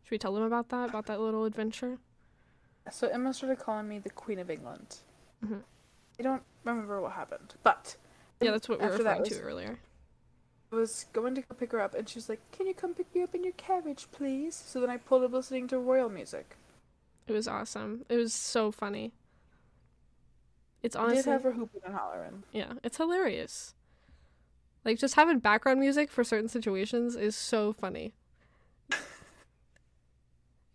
should 0.03 0.11
we 0.11 0.19
tell 0.19 0.33
them 0.33 0.45
about 0.45 0.71
that 0.71 0.89
about 0.89 1.05
that 1.07 1.21
little 1.21 1.45
adventure 1.45 1.99
So 2.91 3.13
Ema 3.15 3.35
started 3.35 3.59
calling 3.59 3.87
me 3.87 3.99
the 3.99 4.11
Queen 4.11 4.39
of 4.39 4.51
England. 4.51 4.97
Mhm. 5.45 5.63
I 6.19 6.23
don't 6.23 6.43
remember 6.65 7.01
what 7.01 7.13
happened, 7.13 7.55
but 7.63 7.97
yeah 8.41 8.51
that's 8.53 8.69
what 8.69 8.81
we 8.81 8.87
were 8.87 8.93
referring 8.93 9.21
was- 9.21 9.29
to 9.31 9.41
earlier 9.41 9.79
I 10.73 10.77
was 10.77 11.07
going 11.13 11.35
to 11.35 11.41
go 11.41 11.53
pick 11.59 11.73
her 11.73 11.81
up, 11.81 11.95
and 11.97 12.09
she 12.09 12.17
was 12.17 12.29
like, 12.29 12.39
"Can 12.53 12.69
you 12.69 12.75
come 12.75 12.95
pick 12.95 13.13
me 13.13 13.25
up 13.25 13.35
in 13.35 13.43
your 13.43 13.55
carriage, 13.55 14.07
please?" 14.13 14.55
So 14.55 14.81
then 14.81 14.89
I 14.89 14.99
pulled 14.99 15.25
up 15.25 15.33
listening 15.33 15.67
to 15.69 15.79
royal 15.81 16.09
music. 16.09 16.57
it 17.27 17.33
was 17.33 17.49
awesome 17.49 18.05
it 18.09 18.17
was 18.17 18.33
so 18.33 18.71
funny 18.71 19.13
it's 20.83 20.97
I 20.97 21.15
did 21.15 21.25
have 21.27 21.43
her 21.43 21.53
hooping 21.53 21.83
and 21.85 21.95
hollering. 21.95 22.43
Yeah, 22.53 22.73
it's 22.83 22.97
hilarious. 22.97 23.75
Like 24.85 24.99
just 24.99 25.15
having 25.15 25.39
background 25.39 25.79
music 25.79 26.11
for 26.11 26.25
certain 26.25 26.49
situations 26.49 27.17
is 27.17 27.37
so 27.37 27.73
funny. 27.73 28.15
it 28.91 28.99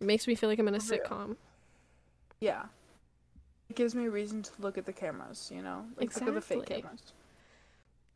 makes 0.00 0.26
me 0.28 0.34
feel 0.36 0.48
like 0.48 0.58
I'm 0.60 0.68
in 0.68 0.76
a 0.76 0.78
sitcom. 0.78 1.36
Yeah. 2.40 2.66
It 3.68 3.76
gives 3.76 3.94
me 3.94 4.06
a 4.06 4.10
reason 4.10 4.42
to 4.42 4.50
look 4.58 4.78
at 4.78 4.86
the 4.86 4.92
cameras, 4.92 5.50
you 5.54 5.62
know? 5.62 5.86
Like, 5.96 6.14
look 6.14 6.28
at 6.28 6.34
the 6.34 6.40
fake 6.40 6.66
cameras. 6.66 7.12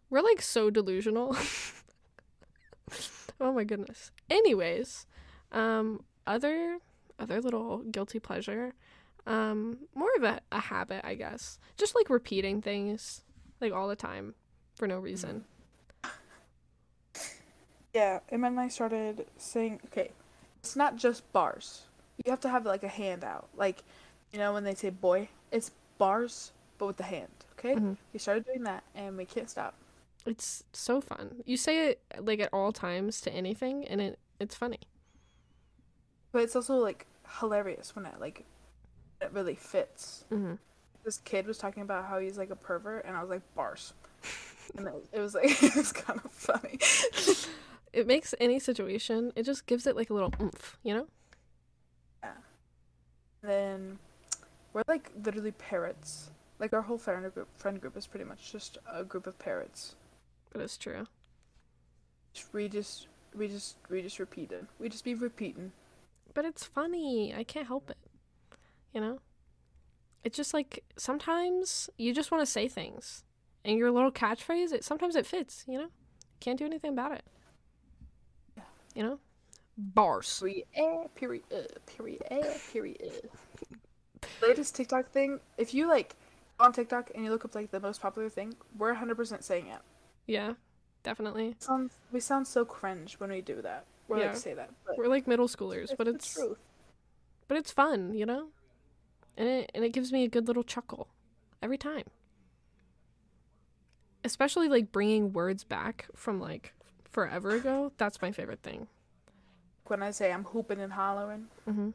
We're 0.09 0.23
like 0.23 0.43
so 0.43 0.71
delusional. 0.71 1.37
oh 3.41 3.53
my 3.53 3.65
goodness. 3.65 4.11
Anyways, 4.29 5.07
um 5.53 6.05
other 6.27 6.79
other 7.19 7.41
little 7.41 7.79
guilty 7.79 8.19
pleasure. 8.19 8.75
Um 9.27 9.79
more 9.95 10.11
of 10.17 10.23
a, 10.25 10.41
a 10.51 10.61
habit, 10.61 11.03
I 11.05 11.15
guess. 11.15 11.59
Just 11.77 11.95
like 11.95 12.11
repeating 12.11 12.61
things 12.61 13.23
like 13.61 13.73
all 13.73 13.89
the 13.89 13.97
time 13.97 14.35
for 14.75 14.87
no 14.87 14.99
reason. 14.99 15.45
Yeah, 17.93 18.21
Ema 18.33 18.47
and 18.47 18.61
I 18.61 18.69
started 18.69 19.27
saying, 19.37 19.81
okay, 19.87 20.13
it's 20.61 20.77
not 20.77 20.97
just 20.97 21.31
bars. 21.33 21.83
You 22.25 22.31
have 22.31 22.41
to 22.41 22.49
have 22.49 22.65
like 22.65 22.85
a 22.85 22.89
handout. 22.89 23.49
Like, 23.57 23.83
you 24.33 24.39
know, 24.39 24.53
when 24.53 24.65
they 24.65 24.75
say 24.75 24.91
boy, 24.91 25.29
it's 25.53 25.71
bars, 25.99 26.53
but 26.79 26.87
with 26.87 26.97
the 26.97 27.05
hand, 27.05 27.33
okay? 27.59 27.75
Mhm. 27.75 27.97
We 28.13 28.19
started 28.19 28.45
doing 28.45 28.65
that, 28.65 28.85
and 28.95 29.17
we 29.17 29.25
can't 29.25 29.49
stop. 29.51 29.75
It's 30.27 30.65
so 30.73 31.01
fun. 31.01 31.43
You 31.47 31.57
say 31.57 31.89
it 31.89 32.01
like 32.19 32.41
at 32.41 32.51
all 32.53 32.73
times 32.73 33.21
to 33.23 33.33
anything 33.33 33.87
and 33.89 34.01
it 34.01 34.19
it's 34.39 34.55
funny. 34.55 34.81
But 36.33 36.43
it's 36.43 36.55
also 36.55 36.77
like 36.77 37.07
hilarious 37.41 37.97
when 37.97 38.07
it 38.07 38.21
like 38.21 38.45
it 39.21 39.31
really 39.33 39.55
fits. 39.55 40.25
Mm-hmm. 40.31 40.55
This 41.05 41.19
kid 41.19 41.47
was 41.47 41.57
talking 41.59 41.83
about 41.83 42.05
how 42.07 42.19
he's 42.19 42.37
like 42.37 42.51
a 42.51 42.57
pervert, 42.57 43.07
and 43.07 43.17
I 43.17 43.23
was 43.23 43.31
like 43.31 43.55
bars, 43.55 43.95
and 44.77 44.87
it, 44.89 45.07
it 45.13 45.21
was 45.21 45.35
like 45.35 45.45
it 45.63 45.75
was 45.75 45.93
kind 45.93 46.21
of 46.25 46.31
funny. 46.31 46.79
It 47.93 48.07
makes 48.07 48.35
any 48.39 48.61
situation, 48.61 49.33
it 49.35 49.43
just 49.43 49.67
gives 49.67 49.85
it 49.87 49.97
like 49.97 50.11
a 50.11 50.15
little 50.15 50.33
oomph, 50.41 50.79
you 50.85 50.95
know? 50.95 51.07
Yeah. 52.23 52.35
then 53.43 53.99
we're 54.73 54.83
like 54.89 55.11
literally 55.25 55.53
parrots. 55.53 56.31
Like 56.59 56.73
our 56.73 56.83
whole 56.83 56.99
friend 56.99 57.33
group, 57.33 57.49
friend 57.57 57.81
group 57.81 57.97
is 57.97 58.07
pretty 58.07 58.25
much 58.25 58.53
just 58.53 58.79
a 58.91 59.03
group 59.03 59.27
of 59.27 59.39
parrots. 59.39 59.95
But 60.53 60.61
it's 60.61 60.77
true. 60.77 61.07
We 62.53 62.69
just, 62.69 63.09
we 63.35 63.49
just, 63.49 63.77
we 63.89 64.03
just 64.03 64.19
repeated. 64.19 64.67
We 64.79 64.89
just 64.89 65.05
be 65.05 65.15
repeating. 65.15 65.73
But 66.35 66.45
it's 66.45 66.65
funny. 66.65 67.35
I 67.35 67.45
can't 67.45 67.67
help 67.67 67.91
it. 67.91 67.97
You 68.93 69.01
know? 69.01 69.19
It's 70.23 70.37
just 70.37 70.53
like 70.53 70.85
sometimes 70.97 71.89
you 71.97 72.13
just 72.13 72.31
want 72.31 72.43
to 72.43 72.51
say 72.51 72.69
things. 72.69 73.25
And 73.65 73.79
your 73.79 73.91
little 73.91 74.13
catchphrase, 74.13 74.73
it 74.73 74.85
sometimes 74.85 75.17
it 75.17 75.27
fits, 75.27 75.65
you 75.67 75.79
know? 75.79 75.89
Can't 76.41 76.59
do 76.59 76.65
anything 76.65 76.93
about 76.93 77.13
it. 77.13 77.25
Yeah. 78.57 78.63
You 78.95 79.03
know? 79.03 79.19
Bars. 79.77 80.41
Period. 80.41 80.67
Period. 81.15 81.43
Period. 81.87 82.23
Period. 82.73 83.31
Latest 84.43 84.75
TikTok 84.75 85.11
thing. 85.11 85.41
If 85.59 85.75
you 85.75 85.89
like 85.89 86.15
on 86.59 86.73
TikTok 86.73 87.11
and 87.15 87.25
you 87.25 87.31
look 87.31 87.45
up 87.45 87.55
like 87.55 87.71
the 87.71 87.81
most 87.81 88.01
popular 88.01 88.29
thing, 88.29 88.55
we're 88.77 88.95
100% 88.95 89.43
saying 89.43 89.67
it. 89.69 89.81
Yeah, 90.27 90.55
definitely. 91.03 91.57
Sounds 91.59 91.93
we 92.13 92.21
sound 92.21 92.47
so 92.47 92.65
cringe 92.65 93.15
when 93.19 93.31
we 93.31 93.41
do 93.41 93.61
that. 93.63 93.85
We're 94.09 94.19
Yeah. 94.19 94.27
like 94.29 94.37
say 94.37 94.55
that, 94.55 94.71
We're 94.97 95.07
like 95.09 95.27
middle 95.27 95.49
schoolers, 95.49 95.85
it's 95.85 95.95
but 95.95 96.09
it's 96.09 96.35
truth. 96.35 96.59
but 97.49 97.57
it's 97.57 97.71
fun, 97.73 98.15
you 98.15 98.27
know? 98.27 98.49
And 99.37 99.49
it 99.49 99.71
and 99.75 99.85
it 99.85 99.91
gives 99.91 100.13
me 100.13 100.25
a 100.25 100.29
good 100.29 100.47
little 100.49 100.65
chuckle 100.65 101.09
every 101.63 101.79
time. 101.79 102.05
Especially 104.23 104.69
like 104.69 104.93
bringing 104.93 105.33
words 105.33 105.65
back 105.65 106.07
from 106.15 106.41
like 106.41 106.75
forever 107.11 107.51
ago. 107.53 107.93
That's 107.97 108.21
my 108.21 108.33
favorite 108.33 108.63
thing. 108.63 108.87
When 109.87 110.03
I 110.03 110.11
say 110.11 110.31
I'm 110.33 110.45
hooping 110.45 110.81
and 110.81 110.93
hollering, 110.93 111.47
hmm 111.65 111.91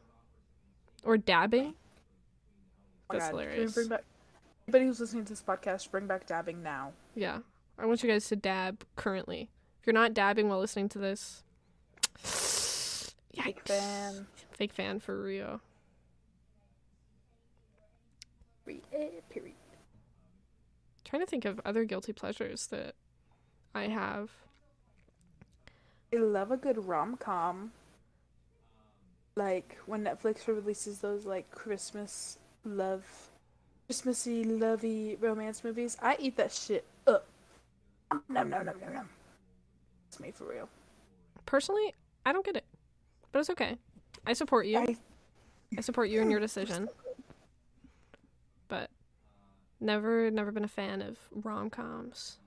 Or 1.04 1.16
dabbing. 1.16 1.74
Oh 3.10 3.14
my 3.14 3.18
That's 3.18 3.30
God, 3.30 3.40
hilarious. 3.40 3.74
Bring 3.74 3.88
back, 3.88 4.04
anybody 4.68 4.86
who's 4.86 5.00
listening 5.00 5.24
to 5.24 5.30
this 5.32 5.42
podcast, 5.42 5.90
bring 5.90 6.06
back 6.06 6.26
dabbing 6.26 6.62
now. 6.62 6.92
Yeah. 7.14 7.38
I 7.78 7.86
want 7.86 8.02
you 8.02 8.08
guys 8.08 8.26
to 8.28 8.36
dab 8.36 8.84
currently. 8.96 9.48
If 9.80 9.86
you're 9.86 9.94
not 9.94 10.14
dabbing 10.14 10.48
while 10.48 10.58
listening 10.58 10.88
to 10.90 10.98
this, 10.98 11.42
Big 13.34 13.56
yikes. 13.56 13.68
fan. 13.68 14.26
Fake 14.50 14.72
fan 14.72 14.98
for 15.00 15.22
Rio. 15.22 15.60
Re- 18.64 18.80
eh, 18.92 19.08
Period. 19.30 19.54
trying 21.04 21.22
to 21.22 21.26
think 21.26 21.44
of 21.44 21.60
other 21.64 21.84
guilty 21.84 22.12
pleasures 22.12 22.66
that 22.68 22.94
I 23.74 23.88
have. 23.88 24.30
I 26.12 26.16
love 26.16 26.50
a 26.50 26.56
good 26.56 26.86
rom 26.86 27.16
com. 27.16 27.72
Like 29.36 29.76
when 29.86 30.02
Netflix 30.02 30.46
releases 30.48 31.00
those 31.00 31.26
like 31.26 31.50
Christmas 31.50 32.38
love, 32.66 33.04
Christmassy 33.86 34.44
lovey 34.44 35.16
romance 35.20 35.64
movies, 35.64 35.96
I 36.02 36.16
eat 36.18 36.36
that 36.36 36.52
shit 36.52 36.84
up. 37.06 37.26
Nom 38.10 38.22
nom 38.28 38.50
nom 38.50 38.66
nom 38.66 38.94
nom. 38.94 39.08
It's 40.08 40.20
me 40.20 40.30
for 40.30 40.44
real. 40.44 40.68
Personally, 41.46 41.94
I 42.24 42.32
don't 42.32 42.44
get 42.44 42.56
it. 42.56 42.64
But 43.32 43.40
it's 43.40 43.50
okay. 43.50 43.76
I 44.26 44.32
support 44.32 44.66
you. 44.66 44.78
I, 44.78 44.96
I 45.76 45.80
support 45.80 46.08
you 46.08 46.20
in 46.20 46.30
your 46.30 46.40
decision. 46.48 46.88
But 48.68 48.90
never 49.80 50.30
never 50.30 50.50
been 50.52 50.64
a 50.64 50.68
fan 50.68 51.02
of 51.02 51.18
rom 51.32 51.70
coms. 51.70 52.38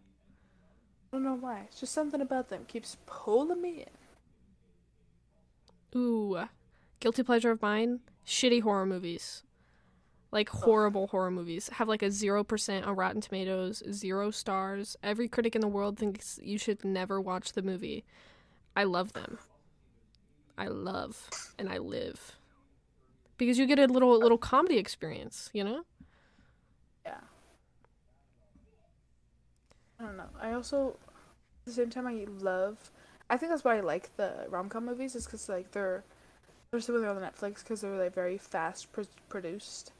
I 1.11 1.15
don't 1.15 1.23
know 1.23 1.35
why. 1.35 1.61
It's 1.67 1.79
just 1.79 1.93
something 1.93 2.21
about 2.21 2.49
them 2.49 2.65
keeps 2.67 2.97
pulling 3.05 3.61
me 3.61 3.85
in. 5.93 5.99
Ooh. 5.99 6.43
Guilty 6.99 7.23
pleasure 7.23 7.51
of 7.51 7.61
mine, 7.61 8.01
shitty 8.27 8.61
horror 8.61 8.85
movies. 8.85 9.43
Like 10.31 10.49
horrible 10.49 11.07
horror 11.07 11.31
movies. 11.31 11.69
Have 11.69 11.87
like 11.87 12.03
a 12.03 12.07
0% 12.07 12.85
on 12.85 12.95
Rotten 12.95 13.21
Tomatoes, 13.21 13.81
0 13.91 14.31
stars. 14.31 14.95
Every 15.01 15.27
critic 15.27 15.55
in 15.55 15.61
the 15.61 15.67
world 15.67 15.97
thinks 15.97 16.39
you 16.43 16.57
should 16.57 16.85
never 16.85 17.19
watch 17.19 17.53
the 17.53 17.63
movie. 17.63 18.05
I 18.75 18.83
love 18.83 19.13
them. 19.13 19.39
I 20.57 20.67
love 20.67 21.29
and 21.57 21.69
I 21.69 21.77
live. 21.77 22.33
Because 23.37 23.57
you 23.57 23.65
get 23.65 23.79
a 23.79 23.85
little 23.85 24.19
little 24.19 24.37
comedy 24.37 24.77
experience, 24.77 25.49
you 25.53 25.63
know? 25.63 25.83
Yeah. 27.05 27.21
I 29.99 30.03
don't 30.03 30.17
know. 30.17 30.29
I 30.41 30.51
also, 30.53 30.97
at 31.07 31.65
the 31.65 31.71
same 31.71 31.89
time, 31.89 32.07
I 32.07 32.25
love. 32.39 32.91
I 33.29 33.37
think 33.37 33.51
that's 33.51 33.63
why 33.63 33.77
I 33.77 33.81
like 33.81 34.15
the 34.17 34.45
rom 34.49 34.69
com 34.69 34.85
movies, 34.85 35.15
is 35.15 35.25
because 35.25 35.47
like 35.47 35.71
they're, 35.71 36.03
especially 36.71 36.93
when 36.95 37.01
they're 37.03 37.11
on 37.11 37.31
Netflix, 37.31 37.63
because 37.63 37.81
they're 37.81 37.97
like 37.97 38.13
very 38.13 38.37
fast 38.37 38.91
pr- 38.91 39.01
produced, 39.29 39.93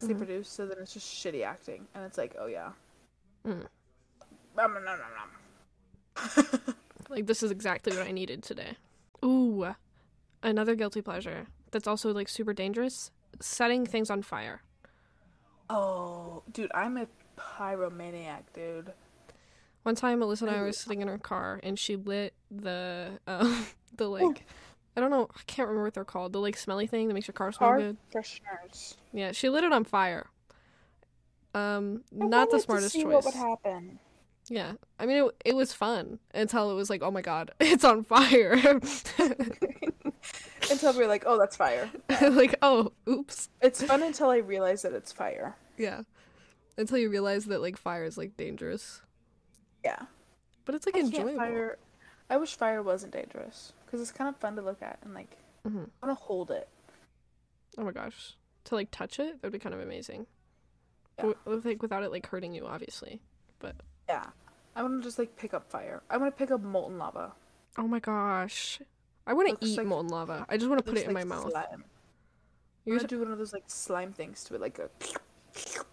fastly 0.00 0.14
Mhm. 0.14 0.18
produced. 0.18 0.52
So 0.54 0.66
then 0.66 0.78
it's 0.80 0.92
just 0.94 1.06
shitty 1.06 1.44
acting, 1.44 1.86
and 1.94 2.04
it's 2.04 2.18
like, 2.18 2.34
oh 2.38 2.46
yeah. 2.46 2.72
Mm. 3.44 3.66
Nom, 4.56 4.74
nom, 4.74 4.84
nom, 4.84 4.98
nom, 4.98 6.36
nom. 6.36 6.74
Like 7.08 7.26
this 7.26 7.42
is 7.42 7.50
exactly 7.50 7.96
what 7.96 8.06
I 8.06 8.12
needed 8.12 8.42
today. 8.42 8.76
Ooh. 9.24 9.74
Another 10.42 10.74
guilty 10.74 11.02
pleasure 11.02 11.46
that's 11.70 11.86
also 11.86 12.12
like 12.12 12.28
super 12.28 12.52
dangerous, 12.52 13.10
setting 13.40 13.84
things 13.86 14.10
on 14.10 14.22
fire. 14.22 14.62
oh, 15.68 16.42
dude, 16.52 16.70
I'm 16.74 16.96
a 16.96 17.06
pyromaniac, 17.36 18.42
dude. 18.54 18.92
One 19.84 19.94
time, 19.94 20.20
Alyssa 20.20 20.42
and 20.42 20.50
I 20.50 20.60
were 20.60 20.72
sitting 20.72 21.00
in 21.00 21.08
her 21.08 21.16
car, 21.18 21.60
and 21.62 21.78
she 21.78 21.96
lit 21.96 22.34
the 22.50 23.18
um, 23.26 23.66
the 23.96 24.08
like, 24.08 24.44
I 24.96 25.00
don't 25.00 25.10
know, 25.10 25.28
I 25.34 25.40
can't 25.46 25.68
remember 25.68 25.84
what 25.84 25.94
they're 25.94 26.04
called. 26.04 26.32
The 26.32 26.40
like 26.40 26.56
smelly 26.56 26.86
thing 26.86 27.08
that 27.08 27.14
makes 27.14 27.28
your 27.28 27.32
car 27.34 27.52
smell 27.52 27.70
Car 27.70 27.78
good. 27.80 27.96
fresheners. 28.12 28.96
Yeah, 29.12 29.32
she 29.32 29.48
lit 29.48 29.64
it 29.64 29.72
on 29.72 29.84
fire. 29.84 30.26
Um, 31.54 32.02
I 32.20 32.24
not 32.26 32.50
the 32.50 32.56
wanted 32.56 32.58
to 32.58 32.60
smartest 32.60 32.92
see 32.92 33.02
choice. 33.02 33.12
What 33.12 33.24
would 33.24 33.34
happen? 33.34 33.98
Yeah, 34.48 34.72
I 34.98 35.06
mean 35.06 35.24
it. 35.24 35.34
It 35.44 35.56
was 35.56 35.72
fun 35.72 36.18
until 36.34 36.70
it 36.70 36.74
was 36.74 36.90
like, 36.90 37.02
oh 37.02 37.10
my 37.10 37.22
god, 37.22 37.52
it's 37.60 37.84
on 37.84 38.02
fire. 38.04 38.54
Until 40.70 40.92
we're 40.92 41.08
like, 41.08 41.24
oh, 41.26 41.38
that's 41.38 41.56
fire. 41.56 41.90
like, 42.22 42.54
oh, 42.62 42.92
oops. 43.08 43.48
It's 43.60 43.82
fun 43.82 44.02
until 44.02 44.28
I 44.30 44.36
realize 44.36 44.82
that 44.82 44.92
it's 44.92 45.10
fire. 45.10 45.56
Yeah, 45.78 46.02
until 46.76 46.98
you 46.98 47.10
realize 47.10 47.46
that 47.46 47.60
like 47.60 47.76
fire 47.76 48.04
is 48.04 48.16
like 48.18 48.36
dangerous, 48.36 49.00
Yeah. 49.82 50.02
but 50.64 50.74
it's 50.74 50.86
like 50.86 50.96
I 50.96 51.00
enjoyable. 51.00 51.36
fire. 51.36 51.78
I 52.28 52.36
wish 52.36 52.54
fire 52.54 52.82
wasn't 52.82 53.12
dangerous 53.12 53.72
because 53.90 54.00
it's 54.00 54.12
kind 54.12 54.28
of 54.28 54.36
fun 54.36 54.54
to 54.56 54.62
look 54.62 54.82
at 54.82 54.98
and 55.02 55.14
like 55.14 55.36
hmm 55.66 55.84
I 56.02 56.06
want 56.06 56.18
to 56.18 56.24
hold 56.24 56.50
it. 56.50 56.68
Oh 57.76 57.82
my 57.82 57.90
gosh, 57.92 58.34
to 58.64 58.74
like 58.76 58.90
touch 58.90 59.18
it, 59.18 59.40
that 59.40 59.42
would 59.44 59.52
be 59.52 59.58
kind 59.58 59.74
of 59.74 59.80
amazing. 59.80 60.26
Yeah. 61.18 61.32
W- 61.44 61.62
like 61.64 61.82
without 61.82 62.02
it 62.02 62.10
like 62.12 62.26
hurting 62.26 62.54
you, 62.54 62.66
obviously. 62.66 63.20
But 63.58 63.74
yeah, 64.08 64.26
I 64.76 64.82
want 64.82 65.02
to 65.02 65.06
just 65.06 65.18
like 65.18 65.36
pick 65.36 65.52
up 65.54 65.70
fire. 65.70 66.02
I 66.08 66.16
want 66.16 66.34
to 66.34 66.38
pick 66.38 66.50
up 66.50 66.60
molten 66.62 66.98
lava. 66.98 67.32
Oh 67.78 67.86
my 67.88 67.98
gosh. 68.00 68.80
I 69.26 69.32
want 69.34 69.60
to 69.60 69.66
eat 69.66 69.76
like- 69.78 69.86
molten 69.86 70.08
lava. 70.10 70.46
I 70.48 70.56
just 70.56 70.68
want 70.68 70.78
to 70.78 70.88
put 70.88 70.98
it 70.98 71.06
in 71.06 71.14
like 71.14 71.26
my 71.26 71.36
mouth. 71.36 71.50
Slime. 71.50 71.84
You're 72.84 72.96
want 72.96 73.08
to 73.08 73.14
do 73.16 73.20
one 73.22 73.30
of 73.32 73.38
those 73.38 73.52
like 73.52 73.64
slime 73.66 74.12
things 74.12 74.42
to 74.44 74.54
it, 74.54 74.60
like 74.60 74.78
a 74.78 74.88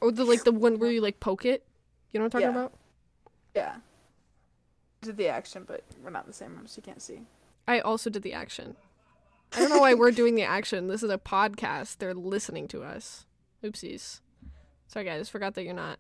or 0.02 0.12
the 0.12 0.24
like 0.24 0.44
the 0.46 0.52
one 0.52 0.80
where 0.80 0.92
you 0.92 1.02
like 1.02 1.20
poke 1.20 1.46
it. 1.46 1.64
You 2.12 2.20
know 2.20 2.26
what 2.26 2.36
I'm 2.36 2.42
talking 2.42 2.56
Yeah. 2.56 2.62
about? 2.62 2.74
yeah. 3.54 3.76
Did 5.02 5.18
the 5.18 5.28
action, 5.28 5.64
but 5.68 5.84
we're 6.04 6.10
not 6.10 6.24
in 6.24 6.28
the 6.30 6.34
same 6.34 6.56
room, 6.56 6.66
so 6.68 6.80
you 6.80 6.84
can't 6.84 7.02
see. 7.02 7.22
I 7.68 7.80
also 7.80 8.10
did 8.10 8.24
the 8.24 8.34
action. 8.34 8.76
I 9.54 9.60
don't 9.60 9.70
know 9.70 9.80
why 9.80 9.94
we're 9.94 10.12
doing 10.12 10.36
the 10.36 10.44
action. 10.44 10.88
This 10.88 11.04
is 11.04 11.10
a 11.10 11.18
podcast. 11.18 11.98
They're 11.98 12.14
listening 12.14 12.68
to 12.70 12.84
us. 12.84 13.26
Oopsies. 13.64 14.22
Sorry 14.88 15.06
guys, 15.06 15.30
forgot 15.30 15.56
that 15.56 15.64
you're 15.64 15.74
not 15.74 16.00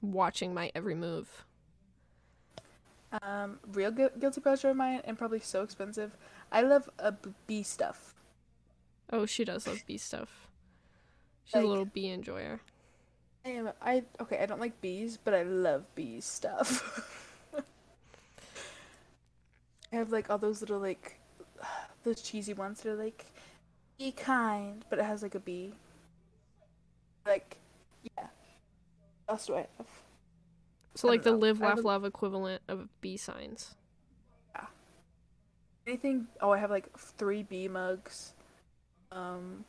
watching 0.00 0.54
my 0.54 0.70
every 0.74 0.94
move. 0.94 1.44
Um, 3.20 3.58
real 3.72 3.90
gu- 3.90 4.10
guilty 4.18 4.40
pleasure 4.40 4.70
of 4.70 4.76
mine, 4.76 5.02
and 5.04 5.18
probably 5.18 5.40
so 5.40 5.62
expensive. 5.62 6.16
I 6.50 6.62
love 6.62 6.88
a 6.98 7.12
b- 7.12 7.30
bee 7.46 7.62
stuff. 7.62 8.14
Oh, 9.12 9.26
she 9.26 9.44
does 9.44 9.66
love 9.66 9.84
bee 9.86 9.98
stuff. 9.98 10.48
She's 11.44 11.62
a 11.62 11.66
little 11.66 11.84
bee 11.84 12.10
enjoyer. 12.10 12.60
I 13.44 13.50
am. 13.50 13.70
I 13.82 14.04
okay. 14.20 14.38
I 14.38 14.46
don't 14.46 14.60
like 14.60 14.80
bees, 14.80 15.18
but 15.22 15.34
I 15.34 15.42
love 15.42 15.84
bee 15.94 16.20
stuff. 16.20 17.18
I 19.92 19.96
have 19.96 20.10
like 20.10 20.30
all 20.30 20.38
those 20.38 20.60
little 20.60 20.78
like 20.78 21.18
those 22.04 22.22
cheesy 22.22 22.54
ones 22.54 22.80
that 22.82 22.90
are 22.92 22.94
like 22.96 23.26
be 23.98 24.12
kind, 24.12 24.84
but 24.90 24.98
it 24.98 25.04
has 25.04 25.22
like 25.22 25.34
a 25.34 25.40
B. 25.40 25.74
Like, 27.26 27.58
yeah. 28.02 28.26
What 29.26 29.34
else 29.34 29.46
do 29.46 29.54
I 29.56 29.66
have? 29.78 29.86
So 30.94 31.08
I 31.08 31.12
like 31.12 31.22
the 31.22 31.32
know. 31.32 31.38
live, 31.38 31.60
laugh, 31.60 31.84
love 31.84 32.04
equivalent 32.04 32.62
of 32.68 32.88
B 33.00 33.16
signs. 33.16 33.74
Yeah. 34.54 34.66
Anything? 35.86 36.26
Oh, 36.40 36.50
I 36.50 36.58
have 36.58 36.70
like 36.70 36.96
three 36.98 37.42
B 37.42 37.68
mugs. 37.68 38.34
Um. 39.10 39.64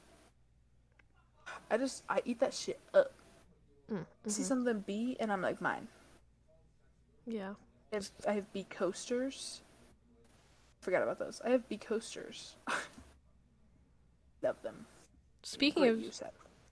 I 1.69 1.77
just 1.77 2.03
I 2.09 2.21
eat 2.25 2.39
that 2.39 2.53
shit 2.53 2.79
up. 2.93 3.13
Mm, 3.91 4.05
See 4.27 4.41
mhm. 4.41 4.45
something 4.45 4.79
B 4.81 5.17
and 5.19 5.31
I'm 5.31 5.41
like 5.41 5.61
mine. 5.61 5.87
Yeah. 7.25 7.53
I 7.91 7.95
have, 7.95 8.09
I 8.27 8.33
have 8.33 8.51
bee 8.53 8.65
coasters. 8.69 9.61
Forgot 10.83 11.01
about 11.01 11.17
those. 11.17 11.41
I 11.45 11.49
have 11.51 11.67
bee 11.69 11.77
coasters. 11.77 12.57
Love 14.43 14.61
them. 14.63 14.85
Speaking 15.41 15.83
Great 15.83 16.09
of 16.09 16.23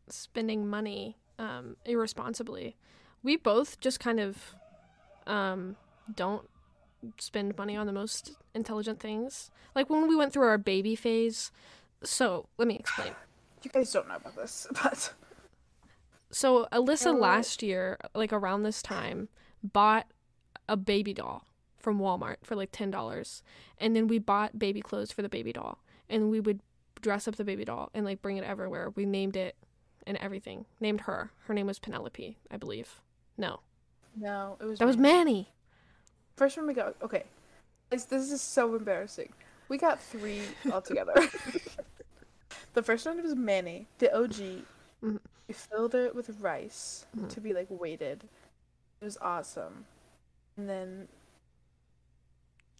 spending 0.10 0.68
money 0.68 1.16
um, 1.40 1.78
irresponsibly, 1.86 2.76
we 3.24 3.38
both 3.38 3.80
just 3.80 4.02
kind 4.02 4.20
of 4.20 4.56
um, 5.26 5.78
don't 6.14 6.50
spend 7.20 7.58
money 7.58 7.78
on 7.78 7.88
the 7.88 7.94
most 7.94 8.34
intelligent 8.54 9.00
things. 9.00 9.50
Like 9.76 9.90
when 9.90 10.10
we 10.10 10.16
went 10.18 10.34
through 10.34 10.48
our 10.48 10.58
baby 10.58 10.94
phase. 10.98 11.54
So 12.04 12.50
let 12.58 12.68
me 12.68 12.76
explain. 12.76 13.14
you 13.64 13.72
guys 13.72 13.94
don't 13.94 14.10
know 14.10 14.18
about 14.18 14.36
this, 14.36 14.68
but 14.84 15.14
So 16.32 16.68
Alyssa 16.74 17.18
last 17.18 17.64
year, 17.64 17.98
like 18.14 18.34
around 18.34 18.64
this 18.64 18.82
time, 18.82 19.30
bought 19.64 20.08
a 20.68 20.76
baby 20.76 21.14
doll 21.14 21.46
from 21.82 22.00
Walmart 22.00 22.38
for 22.44 22.56
like 22.56 22.70
ten 22.72 22.92
dollars, 22.92 23.44
and 23.78 23.96
then 23.96 24.08
we 24.08 24.20
bought 24.20 24.58
baby 24.60 24.82
clothes 24.82 25.12
for 25.12 25.22
the 25.22 25.30
baby 25.30 25.52
doll, 25.54 25.80
and 26.10 26.30
we 26.30 26.40
would 26.40 26.60
dress 27.02 27.28
up 27.28 27.36
the 27.36 27.44
baby 27.44 27.66
doll 27.66 27.90
and 27.94 28.06
like 28.06 28.22
bring 28.22 28.38
it 28.38 28.44
everywhere. 28.44 28.92
We 28.96 29.06
named 29.06 29.36
it 29.36 29.56
and 30.08 30.18
everything. 30.18 30.66
Named 30.80 31.02
her. 31.02 31.32
Her 31.46 31.54
name 31.54 31.68
was 31.68 31.80
Penelope, 31.80 32.38
I 32.50 32.58
believe. 32.58 33.00
No, 33.38 33.60
No, 34.16 34.58
it 34.60 34.66
was 34.66 34.80
that 34.80 34.86
was 34.86 34.98
Manny. 34.98 35.16
Manny. 35.34 35.50
First 36.38 36.58
one 36.58 36.68
we 36.68 36.74
got 36.74 36.96
okay. 37.02 37.24
This, 37.90 38.06
this 38.06 38.32
is 38.32 38.42
so 38.42 38.76
embarrassing. 38.76 39.34
We 39.68 39.78
got 39.78 40.02
three 40.02 40.42
altogether. 40.72 41.14
the 42.74 42.84
first 42.84 43.06
one 43.06 43.22
was 43.22 43.36
Manny, 43.36 43.88
the 44.00 44.14
OG. 44.16 44.64
Mhm. 45.04 45.20
We 45.48 45.54
filled 45.54 45.96
it 45.96 46.16
with 46.16 46.30
rice 46.40 47.06
Mhm. 47.18 47.30
to 47.30 47.42
be 47.42 47.54
like 47.54 47.68
weighted. 47.70 48.24
It 49.02 49.06
was 49.06 49.18
awesome. 49.22 49.86
And 50.58 50.70
then 50.70 51.08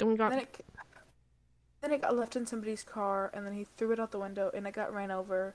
Then 0.02 0.10
we 0.10 0.18
got 0.18 0.32
then 0.32 0.40
it 0.40 0.66
then 1.82 1.94
it 1.94 2.02
got 2.02 2.16
left 2.18 2.36
in 2.36 2.48
somebody's 2.48 2.82
car 2.82 3.30
and 3.36 3.46
then 3.46 3.54
he 3.54 3.68
threw 3.78 3.92
it 3.92 4.00
out 4.00 4.10
the 4.10 4.18
window 4.18 4.50
and 4.52 4.66
it 4.66 4.74
got 4.74 4.92
ran 4.92 5.12
over 5.12 5.54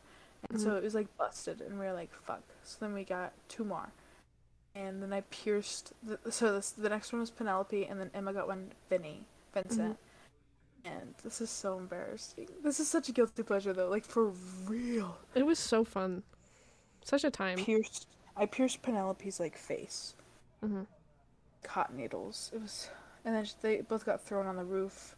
and 0.48 0.60
so 0.60 0.76
it 0.76 0.84
was 0.84 0.94
like 0.94 1.08
busted 1.16 1.60
and 1.60 1.80
we 1.80 1.84
were 1.84 1.92
like 1.92 2.12
fuck. 2.12 2.42
So 2.62 2.76
then 2.80 2.94
we 2.94 3.02
got 3.02 3.32
two 3.48 3.64
more. 3.64 3.90
And 4.76 5.02
then 5.02 5.12
I 5.12 5.22
pierced 5.22 5.94
the, 6.00 6.30
so 6.30 6.52
this, 6.52 6.70
the 6.70 6.88
next 6.88 7.12
one 7.12 7.18
was 7.18 7.30
Penelope 7.30 7.86
and 7.86 7.98
then 7.98 8.10
Ema 8.16 8.32
got 8.32 8.46
one 8.46 8.70
Vinny, 8.88 9.24
Vincent. 9.52 9.98
And 10.84 11.14
this 11.24 11.40
is 11.40 11.50
so 11.50 11.76
embarrassing. 11.78 12.48
This 12.62 12.78
is 12.78 12.86
such 12.86 13.08
a 13.08 13.12
guilty 13.12 13.42
pleasure 13.42 13.72
though, 13.72 13.88
like 13.88 14.04
for 14.04 14.32
real. 14.64 15.18
it 15.34 15.44
was 15.44 15.58
so 15.58 15.82
fun. 15.82 16.22
Such 17.04 17.24
a 17.24 17.30
time. 17.32 17.58
Pierced 17.58 18.06
I 18.36 18.46
pierced 18.46 18.82
Penelope's 18.82 19.40
like 19.40 19.58
face. 19.58 20.14
hmm 20.62 20.82
Cotton 21.64 21.96
needles. 21.96 22.52
It 22.54 22.62
was 22.62 22.88
and 23.26 23.34
then 23.34 23.46
they 23.60 23.82
both 23.82 24.06
got 24.06 24.22
thrown 24.22 24.46
on 24.46 24.56
the 24.56 24.64
roof. 24.64 25.16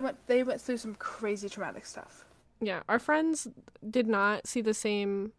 Went, 0.00 0.16
they 0.28 0.44
went 0.44 0.60
through 0.60 0.76
some 0.78 0.94
crazy 0.94 1.48
traumatic 1.48 1.84
stuff. 1.84 2.24
Yeah, 2.60 2.82
our 2.88 3.00
friends 3.00 3.48
did 3.88 4.06
not 4.06 4.46
see 4.46 4.62
the 4.62 4.72
same 4.72 5.32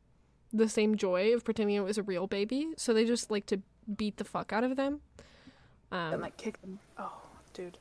the 0.51 0.67
same 0.67 0.97
joy 0.97 1.33
of 1.33 1.43
pretending 1.45 1.75
it 1.75 1.83
was 1.83 1.97
a 1.97 2.03
real 2.03 2.27
baby, 2.27 2.69
so 2.75 2.93
they 2.93 3.05
just 3.05 3.31
like 3.31 3.45
to 3.45 3.61
beat 3.95 4.17
the 4.17 4.23
fuck 4.23 4.51
out 4.51 4.63
of 4.63 4.75
them. 4.75 4.99
Um, 5.91 6.13
and 6.13 6.21
like 6.21 6.37
kick 6.37 6.59
them. 6.61 6.79
Oh, 6.97 7.21
dude. 7.53 7.77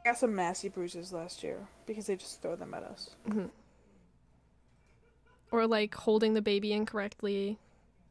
I 0.00 0.10
got 0.10 0.18
some 0.18 0.34
massy 0.34 0.68
bruises 0.68 1.12
last 1.12 1.42
year 1.42 1.66
because 1.84 2.06
they 2.06 2.16
just 2.16 2.40
throw 2.40 2.56
them 2.56 2.74
at 2.74 2.84
us. 2.84 3.10
or 5.50 5.66
like 5.66 5.94
holding 5.94 6.34
the 6.34 6.42
baby 6.42 6.72
incorrectly. 6.72 7.58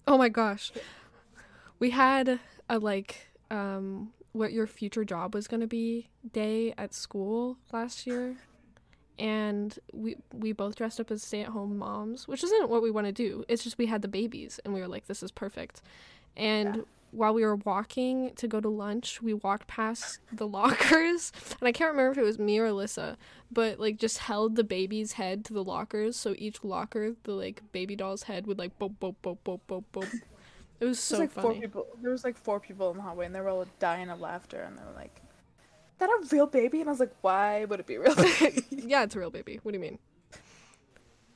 Oh 0.07 0.17
my 0.17 0.29
gosh. 0.29 0.71
We 1.79 1.89
had 1.91 2.39
a 2.69 2.79
like 2.79 3.27
um 3.49 4.11
what 4.35 4.51
your 4.53 4.67
future 4.67 5.05
job 5.05 5.33
was 5.33 5.47
going 5.47 5.61
to 5.61 5.67
be 5.67 6.09
day 6.33 6.73
at 6.77 6.93
school 6.93 7.57
last 7.71 8.05
year. 8.05 8.35
And 9.17 9.77
we 9.93 10.17
we 10.33 10.51
both 10.51 10.75
dressed 10.75 10.99
up 10.99 11.09
as 11.09 11.23
stay-at-home 11.23 11.77
moms, 11.77 12.27
which 12.27 12.43
isn't 12.43 12.69
what 12.69 12.81
we 12.81 12.91
want 12.91 13.07
to 13.07 13.13
do. 13.13 13.45
It's 13.47 13.63
just 13.63 13.77
we 13.77 13.85
had 13.85 14.01
the 14.01 14.09
babies 14.09 14.59
and 14.65 14.73
we 14.73 14.81
were 14.81 14.89
like 14.89 15.07
this 15.07 15.23
is 15.23 15.31
perfect. 15.31 15.81
And 16.35 16.75
Yeah. 16.75 16.81
while 17.11 17.33
we 17.33 17.45
were 17.45 17.55
walking 17.55 18.33
to 18.35 18.45
go 18.45 18.59
to 18.59 18.67
lunch, 18.67 19.21
we 19.21 19.33
walked 19.33 19.67
past 19.67 20.19
the 20.33 20.45
lockers, 20.57 21.31
and 21.61 21.65
I 21.67 21.71
can't 21.71 21.91
remember 21.91 22.11
if 22.11 22.17
it 22.17 22.23
was 22.23 22.37
me 22.37 22.59
or 22.59 22.67
Alyssa, 22.67 23.15
but 23.49 23.79
like 23.79 23.95
just 23.97 24.17
held 24.17 24.57
the 24.57 24.65
baby's 24.65 25.13
head 25.13 25.45
to 25.45 25.53
the 25.53 25.63
lockers, 25.63 26.17
so 26.17 26.35
each 26.37 26.61
locker, 26.65 27.15
the 27.23 27.31
like 27.31 27.61
baby 27.71 27.95
doll's 27.95 28.23
head 28.23 28.47
would 28.47 28.59
like 28.59 28.77
boop 28.79 28.95
boop 28.99 29.15
boop 29.23 29.37
boop 29.45 29.61
boop 29.69 29.85
boop. 29.93 30.21
It 30.79 30.85
was 30.85 30.99
so 30.99 31.17
There's 31.17 31.35
like 31.35 31.43
four 31.43 31.53
people. 31.53 31.87
There 32.01 32.11
was 32.11 32.23
like 32.23 32.37
four 32.37 32.59
people 32.59 32.91
in 32.91 32.97
the 32.97 33.03
hallway, 33.03 33.25
and 33.25 33.33
they 33.35 33.41
were 33.41 33.49
all 33.49 33.65
dying 33.79 34.09
of 34.09 34.19
laughter, 34.19 34.61
and 34.61 34.77
they 34.77 34.83
were 34.83 34.95
like, 34.95 35.21
"That 35.99 36.09
a 36.09 36.27
real 36.31 36.47
baby?" 36.47 36.81
And 36.81 36.89
I 36.89 36.91
was 36.91 36.99
like, 36.99 37.15
"Why 37.21 37.65
would 37.65 37.79
it 37.79 37.87
be 37.87 37.97
real?" 37.97 38.15
yeah, 38.69 39.03
it's 39.03 39.15
a 39.15 39.19
real 39.19 39.29
baby. 39.31 39.59
What 39.63 39.71
do 39.71 39.77
you 39.77 39.81
mean? 39.81 39.99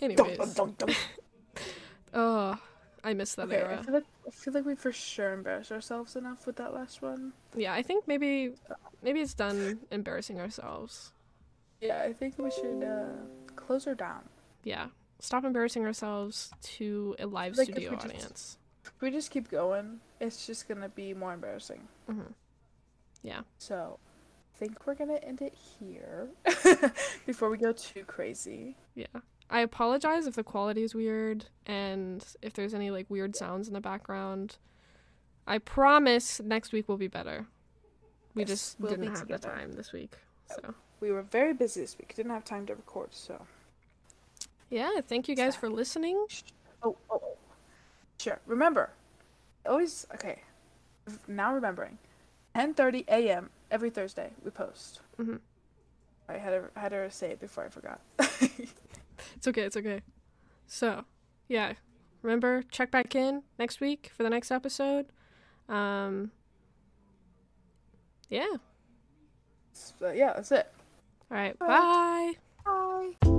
Anyways, 0.02 0.40
oh, 2.14 2.58
I 3.04 3.14
miss 3.14 3.36
that 3.36 3.48
okay, 3.48 3.58
I 3.58 3.60
era. 3.60 3.84
feel 3.84 3.94
like 3.94 4.06
I 4.28 4.32
feel 4.32 4.54
like 4.54 4.66
we 4.66 4.76
for 4.76 4.92
sure 4.92 5.34
embarrassed 5.34 5.72
ourselves 5.72 6.16
enough 6.16 6.46
with 6.46 6.58
that 6.58 6.74
last 6.74 7.02
one. 7.02 7.34
Yeah, 7.56 7.74
I 7.74 7.82
think 7.82 8.08
maybe 8.08 8.54
maybe 9.02 9.22
it's 9.22 9.34
done 9.34 9.80
embarrassing 9.92 10.40
ourselves. 10.40 11.12
Yeah, 11.82 12.02
I 12.02 12.14
think 12.14 12.38
we 12.38 12.52
should 12.52 12.84
uh, 12.84 13.56
close 13.56 13.86
her 13.86 13.96
down. 13.96 14.28
Yeah, 14.64 14.88
stop 15.20 15.46
embarrassing 15.46 15.86
ourselves 15.86 16.52
to 16.62 17.16
a 17.20 17.26
live 17.26 17.58
Like, 17.58 17.68
studio 17.68 17.96
audience. 17.96 18.58
If 18.96 19.02
we 19.02 19.12
just 19.12 19.32
keep 19.32 19.50
going, 19.50 20.00
it's 20.20 20.46
just 20.46 20.68
gonna 20.68 20.90
be 20.90 21.14
more 21.14 21.34
embarrassing. 21.34 21.88
hmm 22.08 22.22
Yeah. 23.24 23.42
So, 23.58 24.00
I 24.56 24.58
think 24.58 24.86
we're 24.86 24.96
gonna 24.96 25.16
end 25.24 25.42
it 25.42 25.54
here 25.80 26.30
before 27.26 27.50
we 27.50 27.58
go 27.58 27.72
too 27.72 28.04
crazy. 28.06 28.76
Yeah. 28.96 29.08
I 29.50 29.62
apologize 29.62 30.28
if 30.28 30.36
the 30.36 30.44
quality 30.44 30.84
is 30.84 30.94
weird 30.94 31.46
and 31.66 32.24
if 32.42 32.54
there's 32.54 32.74
any 32.74 32.92
like 32.92 33.10
weird 33.10 33.36
sounds 33.36 33.68
in 33.68 33.74
the 33.74 33.82
background. 33.82 34.58
I 35.48 35.58
promise 35.58 36.40
next 36.44 36.72
week 36.72 36.88
will 36.88 36.98
be 36.98 37.08
better. 37.08 37.48
We 38.36 38.44
Yes, 38.44 38.50
just 38.50 38.80
we'll 38.80 38.92
didn't 38.92 39.12
be 39.12 39.18
have 39.18 39.28
the 39.28 39.40
time 39.40 39.72
this 39.74 39.92
week. 39.92 40.14
So, 40.48 40.76
We 41.00 41.12
were 41.12 41.24
very 41.24 41.54
busy 41.54 41.82
this 41.82 41.98
week. 41.98 42.14
Didn't 42.16 42.32
have 42.32 42.44
time 42.46 42.68
to 42.68 42.76
record. 42.76 43.16
So, 43.16 43.48
yeah, 44.70 45.02
thank 45.08 45.28
you 45.28 45.36
guys 45.36 45.56
for 45.56 45.68
listening. 45.70 46.24
oh, 46.84 46.96
oh, 47.10 47.22
oh. 47.24 47.38
Sure. 48.20 48.40
Remember, 48.46 48.92
always 49.66 50.06
okay. 50.14 50.42
Now 51.28 51.54
remembering, 51.54 51.98
10:30 52.56 53.06
a.m. 53.08 53.50
every 53.72 53.90
Thursday 53.90 54.32
we 54.44 54.52
post. 54.52 55.02
Mm-hmm. 55.20 55.38
I 56.28 56.34
had 56.38 56.52
to 56.52 56.64
I 56.76 56.80
had 56.80 56.90
to 56.90 57.10
say 57.10 57.32
it 57.32 57.40
before 57.40 57.66
I 57.66 57.70
forgot. 57.70 58.02
It's 59.36 59.48
okay, 59.48 59.62
it's 59.62 59.78
okay. 59.78 60.02
So, 60.68 61.06
yeah. 61.48 61.74
Remember, 62.22 62.64
check 62.72 62.92
back 62.92 63.16
in 63.16 63.44
next 63.58 63.80
week 63.80 64.12
for 64.16 64.24
the 64.24 64.30
next 64.30 64.52
episode. 64.52 65.08
Um 65.68 66.32
Yeah. 68.30 68.56
So, 69.74 70.12
yeah, 70.12 70.34
that's 70.34 70.52
it. 70.52 70.72
All 71.32 71.38
right. 71.38 71.58
Bye. 71.58 72.34
Bye. 72.66 73.39